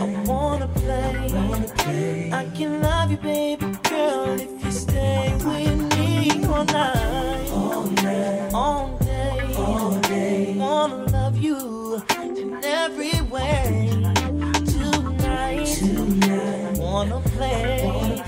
I 0.00 0.24
wanna 0.26 0.66
play. 0.68 2.30
I 2.32 2.44
can 2.56 2.82
love 2.82 3.10
you, 3.12 3.16
baby 3.18 3.66
girl, 3.88 4.40
if 4.40 4.64
you 4.64 4.72
stay 4.72 5.32
with 5.44 5.96
me 5.96 6.44
all 6.46 6.64
night, 6.64 7.50
all 7.52 7.86
day, 7.86 8.50
all 9.54 9.92
day. 10.00 10.54
Wanna 10.56 11.04
love 11.12 11.38
you 11.38 12.02
in 12.20 12.58
every 12.64 13.20
way. 13.30 13.88
Tonight, 14.66 15.82
I 15.84 16.78
wanna 16.78 17.20
play. 17.20 18.22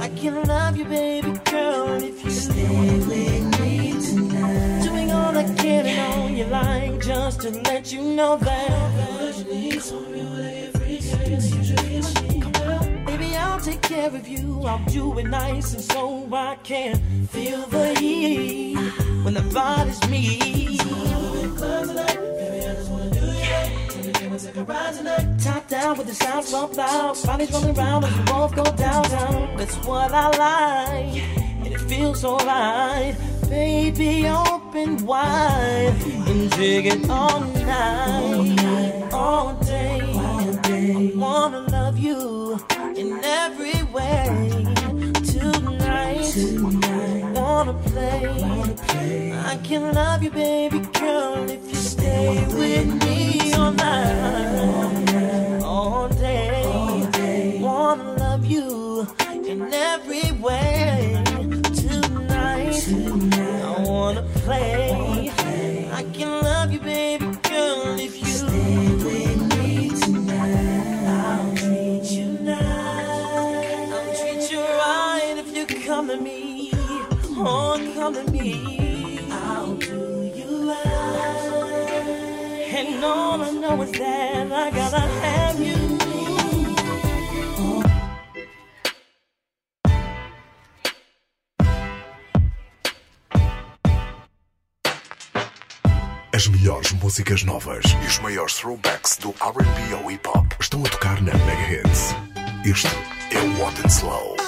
I 0.00 0.08
can 0.08 0.42
love 0.44 0.76
you, 0.76 0.84
baby 0.84 1.32
girl, 1.44 2.02
if 2.02 2.24
you 2.24 2.30
stay 2.30 3.03
you 6.34 6.44
like, 6.46 7.00
just 7.00 7.42
to 7.42 7.50
let 7.50 7.92
you 7.92 8.02
know 8.02 8.36
that. 8.36 9.46
Baby, 13.06 13.36
I'll 13.36 13.60
take 13.60 13.82
care 13.82 14.08
of 14.08 14.26
you. 14.26 14.62
I'll 14.64 14.84
do 14.86 15.18
it 15.18 15.28
nice 15.28 15.74
and 15.74 15.82
so 15.82 16.28
I 16.32 16.56
can 16.64 17.26
feel 17.28 17.66
the 17.66 17.94
heat 17.94 18.76
when 19.22 19.34
the 19.34 19.42
body's 19.52 20.08
me. 20.08 20.78
Top 25.38 25.68
down 25.68 25.98
with 25.98 26.08
the 26.08 26.14
sound 26.14 26.44
so 26.44 26.66
loud. 26.66 27.22
Bodies 27.24 27.52
rolling 27.52 27.78
around 27.78 28.04
as 28.04 28.18
we 28.18 28.24
both 28.24 28.56
go 28.56 28.64
downtown. 28.76 29.56
That's 29.56 29.76
what 29.86 30.10
I 30.10 30.28
like, 30.30 31.22
and 31.64 31.66
it 31.68 31.80
feels 31.82 32.24
alright. 32.24 33.14
Baby, 33.48 34.26
open 34.26 35.04
wide 35.06 35.94
and 36.26 36.50
dig 36.52 36.86
it 36.86 37.08
all 37.10 37.40
night, 37.40 39.12
all 39.12 39.54
day. 39.54 40.00
I 40.64 41.12
wanna 41.14 41.60
love 41.60 41.98
you 41.98 42.58
in 42.96 43.20
every 43.22 43.82
way. 43.92 44.26
Tonight, 45.24 46.34
wanna 47.34 47.74
play. 47.84 48.24
I 49.46 49.56
can 49.62 49.92
love 49.94 50.22
you, 50.22 50.30
baby 50.30 50.80
girl, 50.98 51.48
if 51.48 51.68
you 51.68 51.74
stay 51.76 52.46
with 52.46 53.04
me 53.04 53.52
all 53.54 53.72
night, 53.72 55.62
all 55.62 56.08
day. 56.08 57.58
Wanna 57.60 58.14
love 58.14 58.44
you 58.44 59.06
in 59.26 59.72
every 59.72 60.32
way. 60.40 61.33
Tonight, 62.84 63.62
I 63.62 63.80
wanna 63.80 64.22
play. 64.44 65.32
I 65.90 66.02
can 66.12 66.42
love 66.42 66.70
you, 66.70 66.80
baby 66.80 67.24
girl, 67.24 67.98
if 67.98 68.20
you 68.20 68.26
stay 68.26 68.88
with 69.02 69.40
me 69.56 69.88
tonight. 69.88 71.06
I'll 71.08 71.56
treat 71.56 72.04
you 72.10 72.26
nice. 72.40 73.90
I'll 73.90 74.14
treat 74.14 74.50
you 74.52 74.60
right 74.60 75.34
if 75.38 75.56
you 75.56 75.64
come 75.86 76.08
to 76.08 76.18
me. 76.18 76.72
Oh, 77.38 77.80
come 77.94 78.14
to 78.16 78.24
me. 78.30 79.20
I'll 79.30 79.76
do 79.76 80.30
you 80.36 80.68
right. 80.68 81.94
And 82.68 83.02
all 83.02 83.40
I 83.40 83.50
know 83.50 83.80
is 83.80 83.92
that 83.92 84.52
I 84.52 84.70
gotta 84.70 85.00
have 85.00 85.58
you. 85.58 85.73
As 96.44 96.48
melhores 96.48 96.92
músicas 96.92 97.42
novas 97.42 97.86
e 98.04 98.06
os 98.06 98.18
maiores 98.18 98.52
throwbacks 98.56 99.16
do 99.16 99.30
R&B 99.30 99.94
ao 99.94 100.10
hip 100.10 100.28
hop 100.28 100.52
estão 100.60 100.84
a 100.84 100.88
tocar 100.90 101.18
na 101.22 101.32
Mega 101.32 101.88
Hits. 101.88 102.14
Este 102.66 102.86
é 103.30 103.40
o 103.40 103.66
and 103.66 103.88
Slow. 103.88 104.43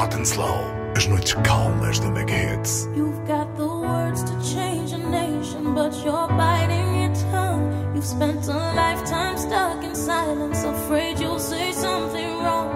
hot 0.00 0.14
and 0.14 0.26
slow, 0.26 0.56
as 0.96 1.06
noites 1.08 1.34
calmas 1.44 2.00
da 2.00 2.10
Mega 2.10 2.32
Hits. 2.32 2.88
You've 2.96 3.22
got 3.28 3.48
the 3.58 3.68
words 3.68 4.22
to 4.28 4.34
change 4.54 4.92
a 4.92 4.98
nation, 4.98 5.74
but 5.74 5.92
you're 6.02 6.28
biting 6.40 6.88
your 7.00 7.14
tongue. 7.30 7.66
You've 7.94 8.06
spent 8.16 8.48
a 8.48 8.60
lifetime 8.82 9.36
stuck 9.36 9.84
in 9.84 9.94
silence, 9.94 10.64
afraid 10.64 11.18
you'll 11.20 11.44
say 11.52 11.72
something 11.72 12.30
wrong. 12.44 12.70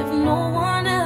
If 0.00 0.08
no 0.30 0.38
one 0.50 0.86
else 0.86 0.99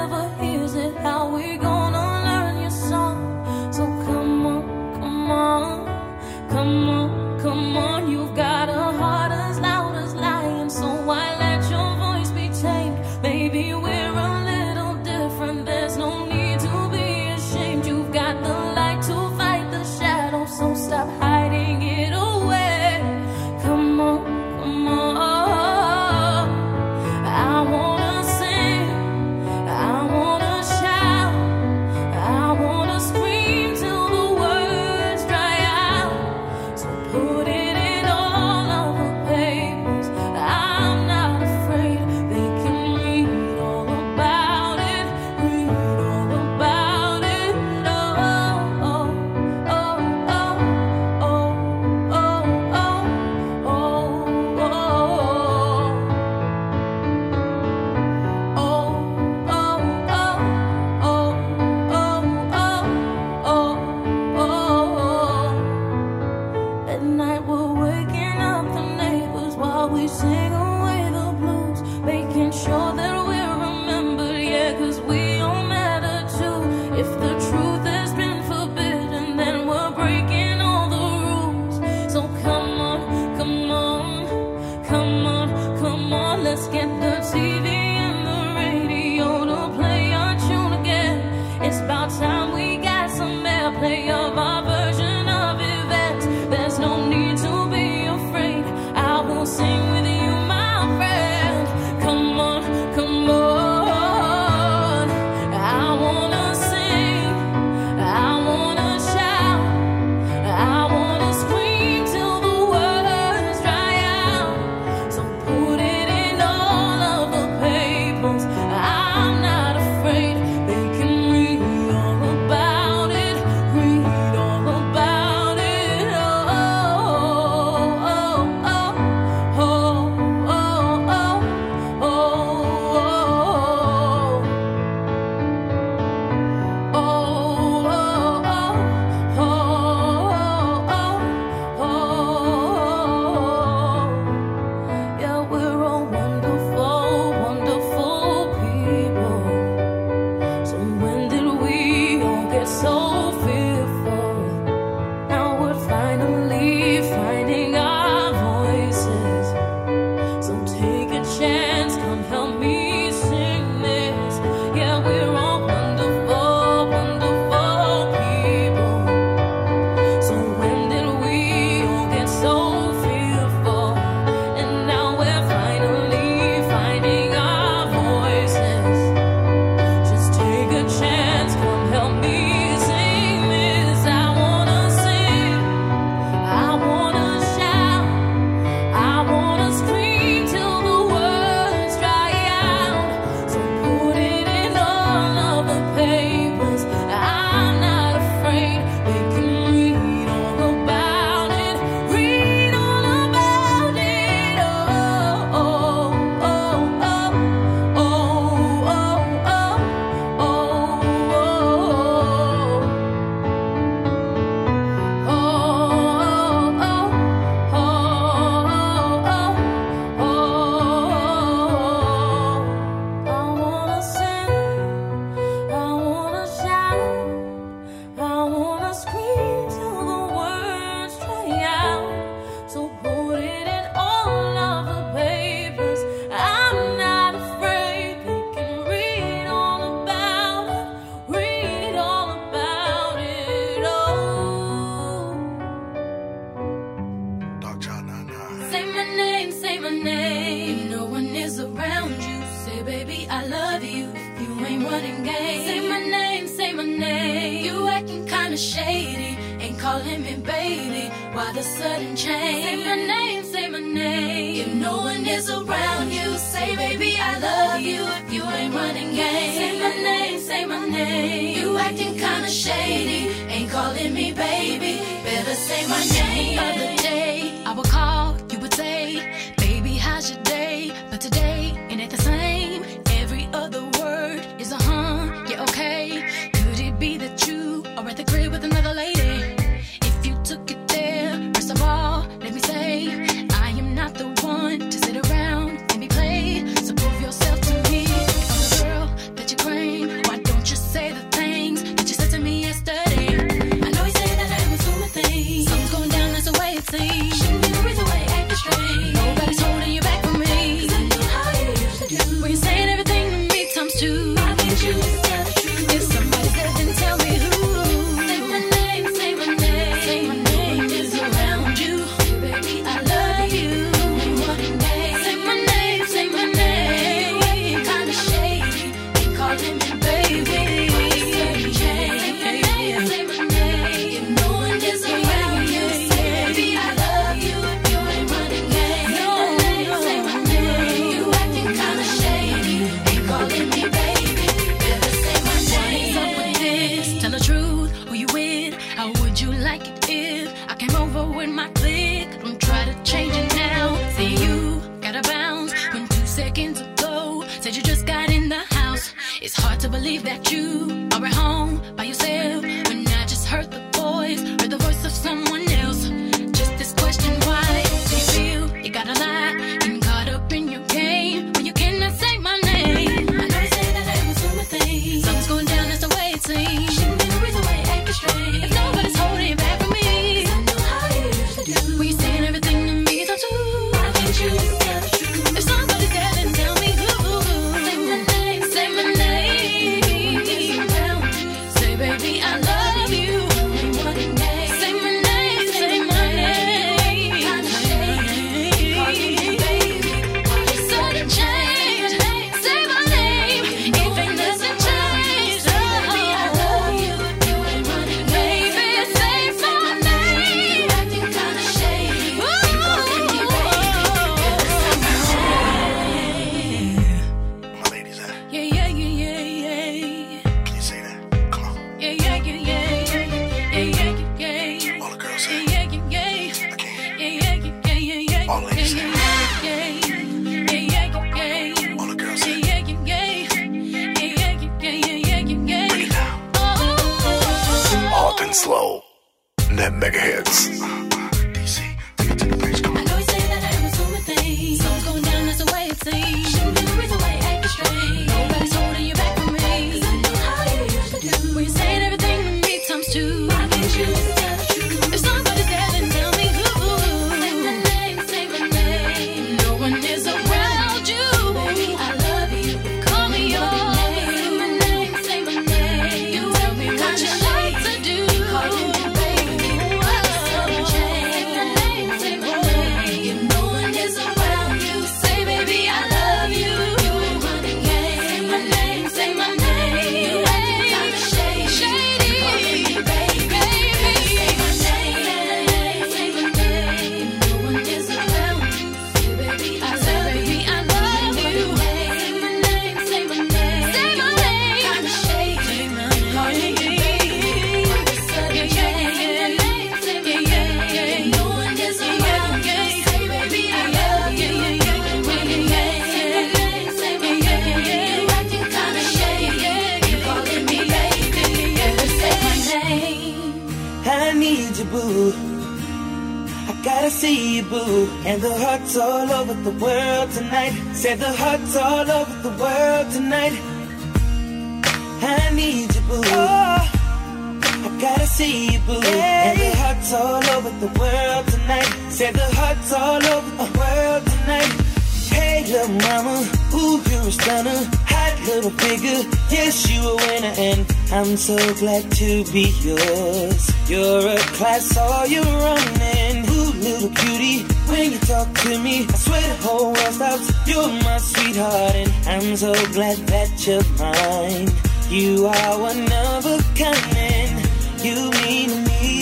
mama. 536.22 536.46
Ooh, 536.74 537.00
you're 537.10 537.28
a 537.28 537.32
stunner, 537.32 537.80
hot 538.06 538.34
little 538.46 538.70
figure. 538.70 539.22
Yes, 539.50 539.90
you 539.90 540.00
a 540.00 540.14
winner, 540.16 540.54
and 540.56 540.80
I'm 541.12 541.36
so 541.36 541.56
glad 541.74 542.10
to 542.12 542.44
be 542.52 542.66
yours. 542.82 543.62
You're 543.88 544.26
a 544.28 544.38
class, 544.56 544.96
all 544.96 545.26
you're 545.26 545.42
running. 545.42 546.36
Ooh, 546.50 546.72
little 546.86 547.10
cutie, 547.10 547.62
when 547.90 548.12
you 548.12 548.18
talk 548.18 548.52
to 548.64 548.78
me, 548.78 549.06
I 549.08 549.16
swear 549.16 549.42
the 549.42 549.56
whole 549.66 549.92
world 549.92 550.14
stops. 550.14 550.46
You're 550.68 550.88
my 551.02 551.18
sweetheart, 551.18 551.94
and 551.94 552.10
I'm 552.26 552.56
so 552.56 552.72
glad 552.92 553.18
that 553.32 553.50
you're 553.66 553.88
mine. 553.98 554.68
You 555.08 555.46
are 555.46 555.78
one 555.78 556.04
of 556.12 556.46
a 556.46 556.58
kind, 556.78 557.16
and 557.16 558.04
you 558.04 558.30
mean 558.42 558.68
to 558.70 558.80
me 558.90 559.14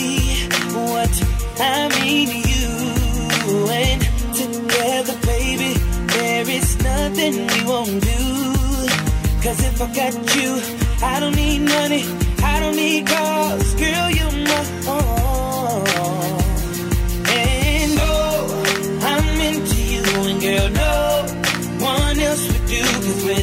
what 0.77 1.13
I 1.59 1.89
mean 2.01 2.42
nothing 7.31 7.47
we 7.47 7.65
won't 7.65 8.03
do. 8.03 8.21
Cause 9.43 9.59
if 9.63 9.81
I 9.81 9.87
got 9.93 10.35
you, 10.35 10.61
I 11.01 11.19
don't 11.19 11.35
need 11.35 11.59
money, 11.59 12.03
I 12.43 12.59
don't 12.59 12.75
need 12.75 13.07
cars, 13.07 13.73
girl, 13.75 14.09
you're 14.09 14.31
my 14.31 14.63
all. 14.87 15.83
And 17.27 17.97
oh, 17.99 18.99
I'm 19.01 19.41
into 19.41 19.81
you, 19.93 20.03
and 20.29 20.41
girl, 20.41 20.69
no 20.69 21.85
one 21.85 22.19
else 22.19 22.47
would 22.47 22.65
do. 22.67 22.83
Cause 22.83 23.23
with 23.25 23.42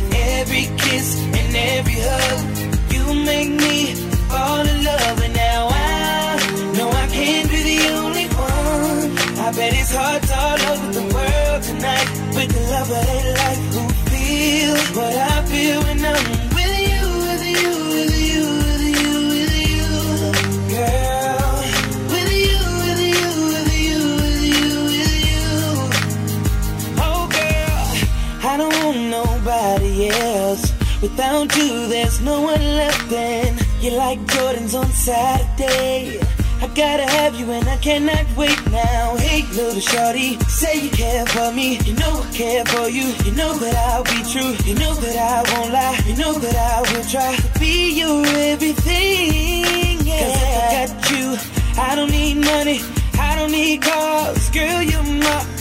Without 31.11 31.57
you, 31.57 31.89
there's 31.89 32.21
no 32.21 32.41
one 32.41 32.63
left. 32.63 33.13
And 33.13 33.61
You're 33.81 33.97
like 33.97 34.21
Jordans 34.27 34.79
on 34.79 34.87
Saturday. 34.87 36.21
I 36.63 36.67
gotta 36.69 37.03
have 37.05 37.35
you 37.35 37.51
and 37.51 37.69
I 37.69 37.77
cannot 37.79 38.25
wait 38.37 38.59
now. 38.71 39.17
Hey, 39.17 39.43
little 39.55 39.81
shorty, 39.81 40.39
say 40.47 40.85
you 40.85 40.91
care 40.91 41.27
for 41.27 41.53
me. 41.53 41.79
You 41.79 41.95
know 41.95 42.23
I 42.23 42.33
care 42.33 42.65
for 42.67 42.89
you. 42.89 43.07
You 43.25 43.33
know 43.33 43.53
that 43.59 43.75
I'll 43.89 44.05
be 44.05 44.23
true. 44.31 44.55
You 44.65 44.75
know 44.79 44.95
that 44.95 45.17
I 45.17 45.53
won't 45.53 45.73
lie. 45.73 45.99
You 46.07 46.17
know 46.17 46.33
that 46.33 46.57
I 46.57 46.81
will 46.93 47.05
try 47.05 47.35
to 47.35 47.59
be 47.59 47.99
your 47.99 48.25
everything. 48.27 49.99
Yeah. 50.07 50.21
Cause 50.21 50.37
if 50.43 50.57
I 50.63 50.87
got 50.87 51.11
you, 51.11 51.83
I 51.83 51.97
don't 51.97 52.11
need 52.11 52.37
money. 52.37 52.81
I 53.19 53.35
don't 53.37 53.51
need 53.51 53.83
cars. 53.83 54.49
Girl, 54.51 54.83
you're 54.83 55.03
my 55.03 55.60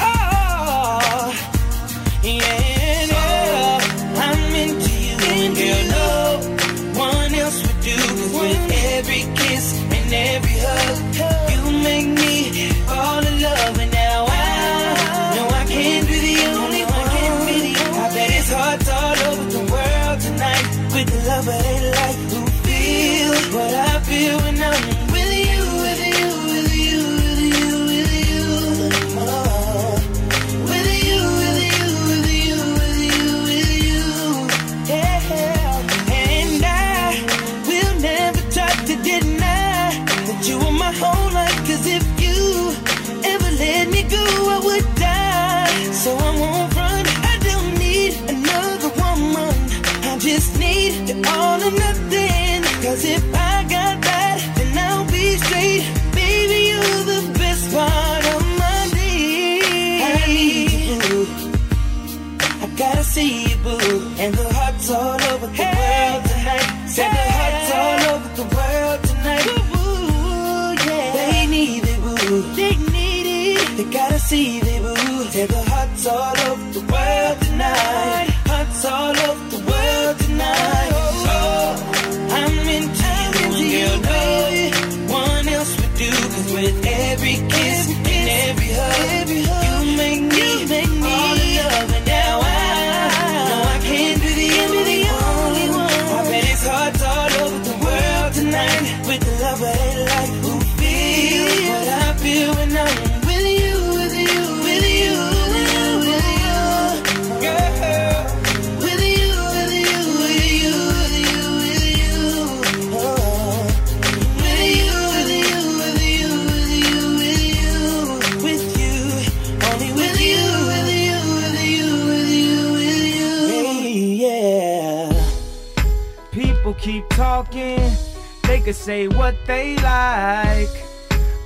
could 128.70 128.76
say 128.76 129.08
what 129.08 129.36
they 129.48 129.76
like. 129.78 130.70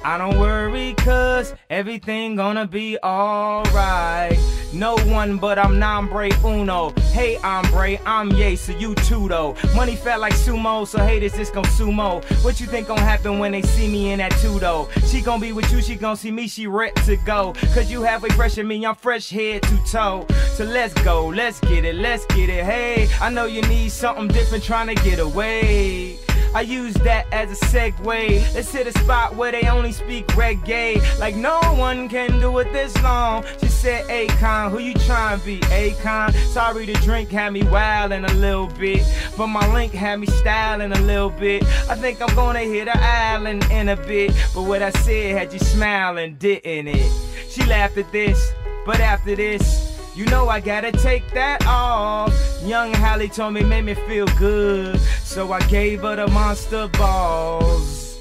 I 0.03 0.17
don't 0.17 0.37
worry, 0.37 0.93
cause 0.97 1.53
everything 1.69 2.35
gonna 2.35 2.67
be 2.67 2.97
alright. 2.97 4.37
No 4.73 4.97
one 5.05 5.37
but 5.37 5.57
I'm 5.57 5.79
nombre 5.79 6.31
uno. 6.43 6.89
Hey, 7.13 7.35
hombre, 7.35 7.97
I'm 8.05 8.29
Ye, 8.31 8.57
so 8.57 8.73
you 8.73 8.93
too 8.95 9.29
though. 9.29 9.55
Money 9.73 9.95
fat 9.95 10.19
like 10.19 10.33
sumo, 10.33 10.85
so 10.85 10.97
haters 10.97 11.31
just 11.31 11.53
gon' 11.53 11.63
sumo. 11.63 12.21
What 12.43 12.59
you 12.59 12.67
think 12.67 12.89
gon' 12.89 12.97
happen 12.97 13.39
when 13.39 13.53
they 13.53 13.61
see 13.61 13.87
me 13.87 14.11
in 14.11 14.17
that 14.17 14.33
two 14.41 14.59
though? 14.59 14.89
She 15.07 15.21
gon' 15.21 15.39
be 15.39 15.53
with 15.53 15.71
you, 15.71 15.81
she 15.81 15.95
gon' 15.95 16.17
see 16.17 16.31
me, 16.31 16.49
she 16.49 16.67
ready 16.67 16.99
to 17.05 17.15
go. 17.15 17.53
Cause 17.73 17.89
you 17.89 18.01
halfway 18.01 18.31
fresh 18.31 18.57
in 18.57 18.67
me, 18.67 18.85
I'm 18.85 18.95
fresh 18.95 19.29
head 19.29 19.61
to 19.61 19.77
toe. 19.89 20.27
So 20.55 20.65
let's 20.65 20.93
go, 21.05 21.27
let's 21.27 21.61
get 21.61 21.85
it, 21.85 21.95
let's 21.95 22.25
get 22.25 22.49
it. 22.49 22.65
Hey, 22.65 23.07
I 23.21 23.29
know 23.29 23.45
you 23.45 23.61
need 23.61 23.93
something 23.93 24.27
different 24.27 24.65
trying 24.65 24.93
to 24.93 24.95
get 24.95 25.19
away. 25.19 26.19
I 26.55 26.61
use 26.61 26.93
that 26.95 27.25
as 27.31 27.51
a 27.51 27.65
segue. 27.65 28.53
Let's 28.53 28.71
hit 28.71 28.87
a 28.87 28.91
spot 28.99 29.35
where 29.35 29.51
they 29.51 29.67
only 29.67 29.91
speak 29.91 30.27
reggae. 30.27 31.01
Like 31.19 31.35
no 31.35 31.59
one 31.75 32.07
can 32.09 32.39
do 32.39 32.57
it 32.59 32.71
this 32.71 32.95
long. 33.01 33.43
She 33.59 33.67
said, 33.67 34.05
Akon, 34.07 34.69
who 34.69 34.79
you 34.79 34.93
trying 34.93 35.39
to 35.39 35.45
be? 35.45 35.59
Akon. 35.59 36.33
Sorry, 36.53 36.85
the 36.85 36.93
drink 36.93 37.29
had 37.29 37.53
me 37.53 37.63
wildin' 37.63 38.29
a 38.29 38.33
little 38.35 38.67
bit. 38.67 39.03
But 39.35 39.47
my 39.47 39.73
link 39.73 39.93
had 39.93 40.19
me 40.19 40.27
styling 40.27 40.91
a 40.91 41.01
little 41.01 41.31
bit. 41.31 41.63
I 41.89 41.95
think 41.95 42.21
I'm 42.21 42.33
gonna 42.35 42.59
hit 42.59 42.87
an 42.87 42.99
island 42.99 43.65
in 43.71 43.89
a 43.89 43.95
bit. 43.95 44.31
But 44.53 44.63
what 44.63 44.81
I 44.81 44.91
said 44.91 45.35
had 45.35 45.53
you 45.53 45.59
smiling, 45.59 46.35
didn't 46.35 46.87
it? 46.87 47.11
She 47.49 47.65
laughed 47.65 47.97
at 47.97 48.11
this, 48.11 48.51
but 48.85 48.99
after 48.99 49.35
this, 49.35 49.92
you 50.15 50.25
know 50.25 50.47
I 50.49 50.59
gotta 50.59 50.91
take 50.91 51.29
that 51.33 51.65
off. 51.65 52.33
Young 52.63 52.93
Hallie 52.93 53.29
told 53.29 53.53
me, 53.53 53.63
made 53.63 53.85
me 53.85 53.93
feel 53.93 54.27
good. 54.37 54.99
So 55.23 55.51
I 55.51 55.59
gave 55.67 56.01
her 56.01 56.15
the 56.15 56.27
monster 56.27 56.87
balls. 56.89 58.17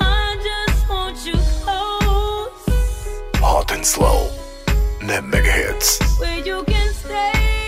I 0.00 0.36
just 0.42 0.88
want 0.88 1.26
you 1.26 1.34
close, 1.62 3.20
Hot 3.36 3.70
and 3.72 3.84
slow. 3.86 4.30
Ne 5.02 5.20
Mega 5.20 5.50
Hits. 5.50 5.98
where 6.20 6.38
you 6.44 6.64
can 6.64 6.92
stay 6.94 7.59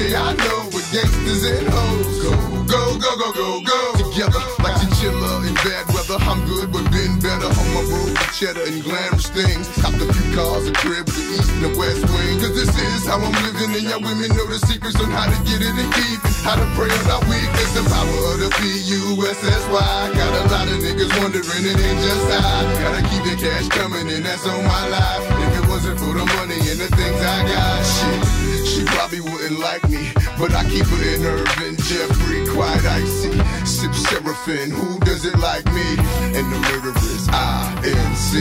me, 0.00 0.14
I 0.16 0.32
know. 0.32 0.60
With 0.72 0.86
gangsters 0.92 1.44
and 1.44 1.68
hoes, 1.68 2.22
go, 2.24 2.32
go, 2.64 2.82
go, 2.96 3.12
go, 3.16 3.28
go, 3.32 3.48
go. 3.60 3.80
Together, 4.00 4.40
like 4.64 4.76
chinchilla 4.80 5.44
in 5.44 5.54
bad 5.60 5.84
weather. 5.92 6.18
I'm 6.24 6.40
good, 6.46 6.72
but 6.72 6.84
been 6.90 7.20
better. 7.20 7.50
On 7.50 7.68
my 7.76 7.84
road 7.84 8.12
with 8.16 8.32
cheddar 8.32 8.64
and 8.64 8.80
glamorous 8.82 9.28
things. 9.28 9.68
Copped 9.80 10.00
a 10.00 10.06
few 10.08 10.28
cars, 10.32 10.68
a 10.68 10.72
crib 10.72 11.04
with 11.06 11.16
the 11.16 11.26
east 11.36 11.50
and 11.52 11.62
the 11.68 11.72
west 11.76 12.02
wing. 12.08 12.40
Cause 12.40 12.54
this 12.56 12.72
is 12.72 13.06
how 13.06 13.20
I'm 13.20 13.34
living, 13.44 13.76
and 13.76 13.84
y'all 13.84 14.00
women 14.00 14.30
know 14.32 14.46
the 14.48 14.60
secrets 14.64 14.96
on 15.00 15.10
how 15.10 15.28
to 15.28 15.38
get 15.44 15.60
it 15.60 15.74
and 15.74 15.90
keep 15.92 16.20
it. 16.24 16.34
How 16.40 16.56
to 16.56 16.66
pray 16.72 16.88
on 16.88 17.06
our 17.12 17.24
weakness, 17.28 17.70
the 17.76 17.84
power 17.84 18.20
of 18.32 18.36
the 18.40 18.50
P-U-S-S-Y. 18.56 20.00
Got 20.16 20.32
a 20.32 20.42
lot 20.48 20.66
of 20.72 20.78
niggas 20.80 21.12
wondering, 21.20 21.64
it 21.68 21.76
ain't 21.76 22.00
just 22.00 22.26
I. 22.32 22.64
Gotta 22.80 23.02
keep 23.12 23.22
the 23.28 23.36
cash 23.36 23.68
coming, 23.68 24.08
and 24.08 24.24
that's 24.24 24.46
on 24.46 24.64
my 24.64 24.84
life. 24.88 25.24
If 25.44 25.64
it 25.64 25.66
wasn't 25.68 25.98
for 26.00 26.16
the 26.16 26.24
money 26.40 26.58
and 26.72 26.80
the 26.80 26.88
things 26.96 27.20
I 27.20 27.38
got, 27.44 27.78
shit, 27.84 28.66
she 28.66 28.84
probably 28.84 29.20
wouldn't 29.50 29.60
like 29.60 29.88
me. 29.90 30.10
But 30.38 30.54
I 30.54 30.64
keep 30.64 30.86
it 30.86 31.14
in 31.14 31.26
Irvin, 31.26 31.76
Jeffrey, 31.76 32.46
quite 32.48 32.84
icy. 32.84 33.30
Sip 33.66 33.94
Seraphim, 33.94 34.70
who 34.70 34.98
does 35.00 35.24
it 35.24 35.38
like 35.38 35.64
me? 35.66 35.96
And 36.36 36.52
the 36.52 36.58
murder 36.58 36.98
is 36.98 37.28
I-N-C. 37.28 38.38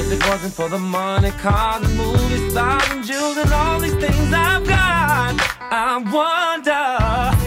If 0.00 0.12
it 0.12 0.28
wasn't 0.28 0.54
for 0.54 0.68
the 0.68 0.78
money, 0.78 1.30
cars 1.32 1.84
and 1.84 1.96
movie 1.96 2.50
stars 2.50 2.82
and 2.90 3.04
jewels 3.04 3.36
and 3.36 3.52
all 3.52 3.80
these 3.80 3.94
things 3.94 4.32
I've 4.32 4.66
got, 4.66 5.36
I 5.70 5.98
wonder, 5.98 7.37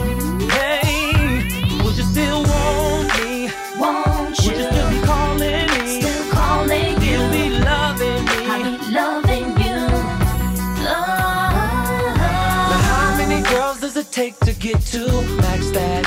get 14.62 14.80
to 14.86 15.08
max 15.38 15.66
status, 15.70 16.01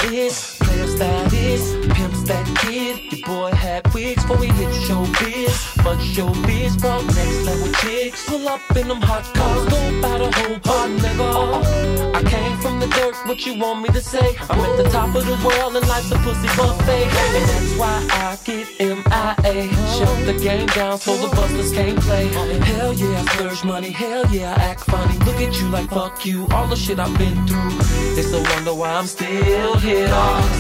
showbiz, 6.15 6.79
showbiz 6.79 7.03
next 7.03 7.43
level 7.45 7.73
chicks. 7.81 8.29
Pull 8.29 8.49
up 8.49 8.61
in 8.77 8.89
them 8.89 9.01
hot 9.01 9.25
cars, 9.35 9.65
go 9.69 10.01
by 10.01 10.19
the 10.19 10.31
whole 10.37 10.59
part, 10.61 10.91
nigga. 11.03 12.15
I 12.15 12.23
came 12.23 12.57
from 12.59 12.79
the 12.79 12.87
dirt, 12.87 13.17
what 13.27 13.45
you 13.45 13.59
want 13.59 13.83
me 13.83 13.89
to 13.89 14.01
say? 14.01 14.37
I'm 14.49 14.61
at 14.61 14.77
the 14.77 14.89
top 14.91 15.15
of 15.15 15.25
the 15.27 15.37
world 15.45 15.77
and 15.77 15.87
life's 15.89 16.11
a 16.13 16.19
pussy 16.19 16.49
buffet, 16.57 17.07
and 17.37 17.45
that's 17.51 17.77
why 17.81 17.97
I 18.11 18.39
get 18.45 18.67
MIA. 18.79 19.69
Shut 19.97 20.27
the 20.27 20.39
game 20.41 20.67
down 20.69 20.99
so 20.99 21.17
the 21.17 21.35
busters 21.35 21.73
can't 21.73 21.99
play. 22.01 22.29
Hell 22.29 22.93
yeah, 22.93 23.21
I 23.21 23.25
splurge 23.35 23.65
money. 23.65 23.91
Hell 23.91 24.27
yeah, 24.31 24.55
I 24.57 24.63
act 24.71 24.85
funny. 24.85 25.19
Look 25.27 25.41
at 25.41 25.61
you 25.61 25.69
like 25.69 25.91
fuck 25.91 26.25
you. 26.25 26.47
All 26.53 26.69
the 26.69 26.77
shit 26.77 26.99
I've 27.01 27.17
been 27.19 27.47
through. 27.47 27.79
It's 28.17 28.33
a 28.33 28.41
wonder 28.55 28.75
why 28.75 28.93
I'm 28.95 29.07
still 29.07 29.77
here. 29.79 30.09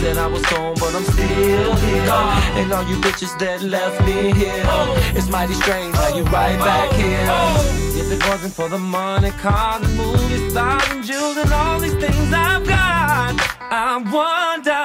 Said 0.00 0.18
I 0.18 0.26
was 0.26 0.44
gone, 0.46 0.74
but 0.80 0.94
I'm 0.94 1.04
still 1.04 1.74
here. 1.76 2.10
And 2.58 2.72
all 2.72 2.84
you 2.88 2.96
bitches 2.96 3.38
that 3.38 3.62
left 3.62 4.00
me 4.04 4.32
here. 4.32 4.64
It's 5.16 5.28
mighty 5.46 5.60
strange 5.60 5.94
how 5.94 6.16
you 6.16 6.24
right 6.24 6.58
back 6.58 6.90
here. 6.92 7.26
If 8.00 8.10
it 8.12 8.28
wasn't 8.28 8.54
for 8.54 8.68
the 8.68 8.78
money, 8.78 9.30
cars 9.30 9.84
and 9.84 9.96
movie 9.96 10.48
stars 10.48 10.82
and 10.90 11.04
jewels 11.04 11.36
and 11.36 11.52
all 11.52 11.78
these 11.80 11.94
things 11.94 12.32
I've 12.32 12.66
got, 12.66 13.34
I 13.60 13.98
wonder, 14.16 14.84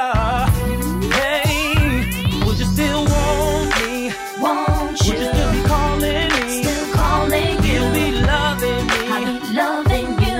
hey, 1.15 2.43
would 2.45 2.59
you 2.59 2.65
still 2.65 3.05
want 3.05 3.69
me? 3.81 4.11
Won't 4.41 4.99
Would 5.07 5.17
you 5.19 5.31
still 5.31 5.51
be 5.53 5.61
calling 5.63 6.29
me? 6.41 6.63
Still 6.63 6.93
calling 6.93 7.63
you. 7.63 7.71
You'll 7.71 7.93
be 7.93 8.11
loving 8.31 8.85
me. 8.91 9.01
I'll 9.15 9.25
be 9.25 9.53
loving 9.61 10.09
you. 10.25 10.39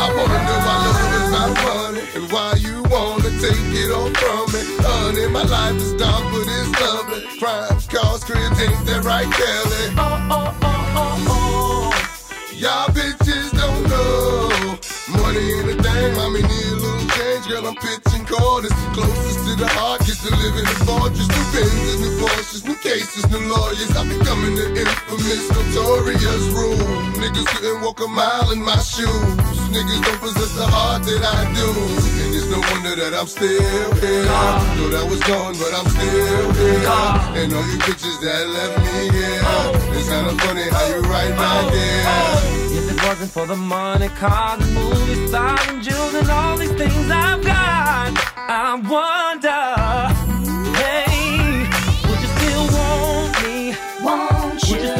I 0.00 0.06
wanna 0.16 0.38
know 0.48 0.58
why 0.66 0.76
love 0.84 1.14
is 1.20 1.28
not 1.36 1.50
funny 1.64 2.02
and 2.16 2.24
why 2.32 2.54
you 2.56 2.76
wanna 2.84 3.30
take 3.44 3.68
it 3.82 3.90
all 3.92 4.10
from 4.20 4.44
me. 4.52 4.60
Honey, 4.80 5.26
my 5.28 5.42
life 5.42 5.76
is 5.76 5.92
dark, 5.94 6.17
ain't 8.60 8.86
that 8.86 9.04
right, 9.04 9.30
Kelly? 9.32 9.94
Oh, 9.96 10.28
oh, 10.30 10.58
oh, 10.62 10.94
oh, 10.96 11.24
oh. 11.28 12.54
Y'all 12.54 12.88
bitches 12.88 13.50
don't 13.52 13.82
know. 13.88 15.22
Money 15.22 15.44
ain't 15.52 15.78
a 15.78 15.82
thing, 15.82 16.14
mommy 16.16 16.42
need 16.42 16.72
a 16.72 16.76
little 16.76 17.08
change, 17.10 17.48
girl, 17.48 17.66
I'm 17.68 17.76
15 17.76 18.07
hardest. 18.58 18.74
Closest 18.94 19.38
to 19.46 19.54
the 19.54 19.68
heart 19.78 20.00
gets 20.00 20.22
to 20.26 20.30
live 20.34 20.56
in 20.58 20.66
the 20.66 20.78
fortress. 20.82 21.28
The 21.28 21.42
bins 21.54 21.78
new 21.78 21.98
the 22.02 22.10
Porsches, 22.18 22.64
new 22.66 22.76
cases, 22.76 23.24
new 23.30 23.42
lawyers. 23.46 23.90
I'm 23.94 24.08
becoming 24.08 24.54
the 24.54 24.66
infamous, 24.74 25.46
notorious 25.54 26.44
rule. 26.50 26.78
Niggas 27.22 27.46
couldn't 27.54 27.82
walk 27.82 28.00
a 28.00 28.08
mile 28.08 28.50
in 28.50 28.62
my 28.62 28.78
shoes. 28.78 29.58
Niggas 29.70 30.02
don't 30.02 30.20
possess 30.20 30.52
the 30.56 30.66
heart 30.66 31.02
that 31.04 31.22
I 31.22 31.40
do. 31.54 31.68
And 32.26 32.34
it's 32.34 32.48
no 32.50 32.58
wonder 32.74 32.94
that 32.98 33.14
I'm 33.14 33.28
still 33.28 33.94
here. 34.02 34.26
Thought 34.26 34.94
I 34.94 35.04
was 35.06 35.20
gone, 35.22 35.54
but 35.62 35.72
I'm 35.78 35.88
still 35.94 36.52
here. 36.58 36.82
And 37.38 37.52
all 37.54 37.66
you 37.70 37.78
bitches 37.86 38.18
that 38.26 38.42
left 38.48 38.76
me 38.82 39.06
here. 39.14 39.42
It's 39.94 40.08
kinda 40.08 40.34
funny 40.42 40.66
how 40.70 40.86
you 40.90 41.00
right 41.06 41.34
my 41.36 41.70
there 41.70 42.67
wasn't 43.08 43.30
for 43.30 43.46
the 43.46 43.56
money, 43.56 44.06
cars, 44.08 44.62
and 44.62 44.74
movies, 44.74 45.30
stars, 45.30 45.66
and 45.68 45.82
jewels, 45.82 46.12
and 46.12 46.30
all 46.30 46.58
these 46.58 46.72
things 46.72 47.10
I've 47.10 47.42
got, 47.42 48.12
I 48.36 48.74
wonder, 48.74 49.64
hey, 50.76 51.64
would 52.06 52.20
you 52.20 52.28
still 52.36 52.66
want 52.76 53.32
me? 53.44 53.74
Won't 54.04 54.62
you? 54.68 54.97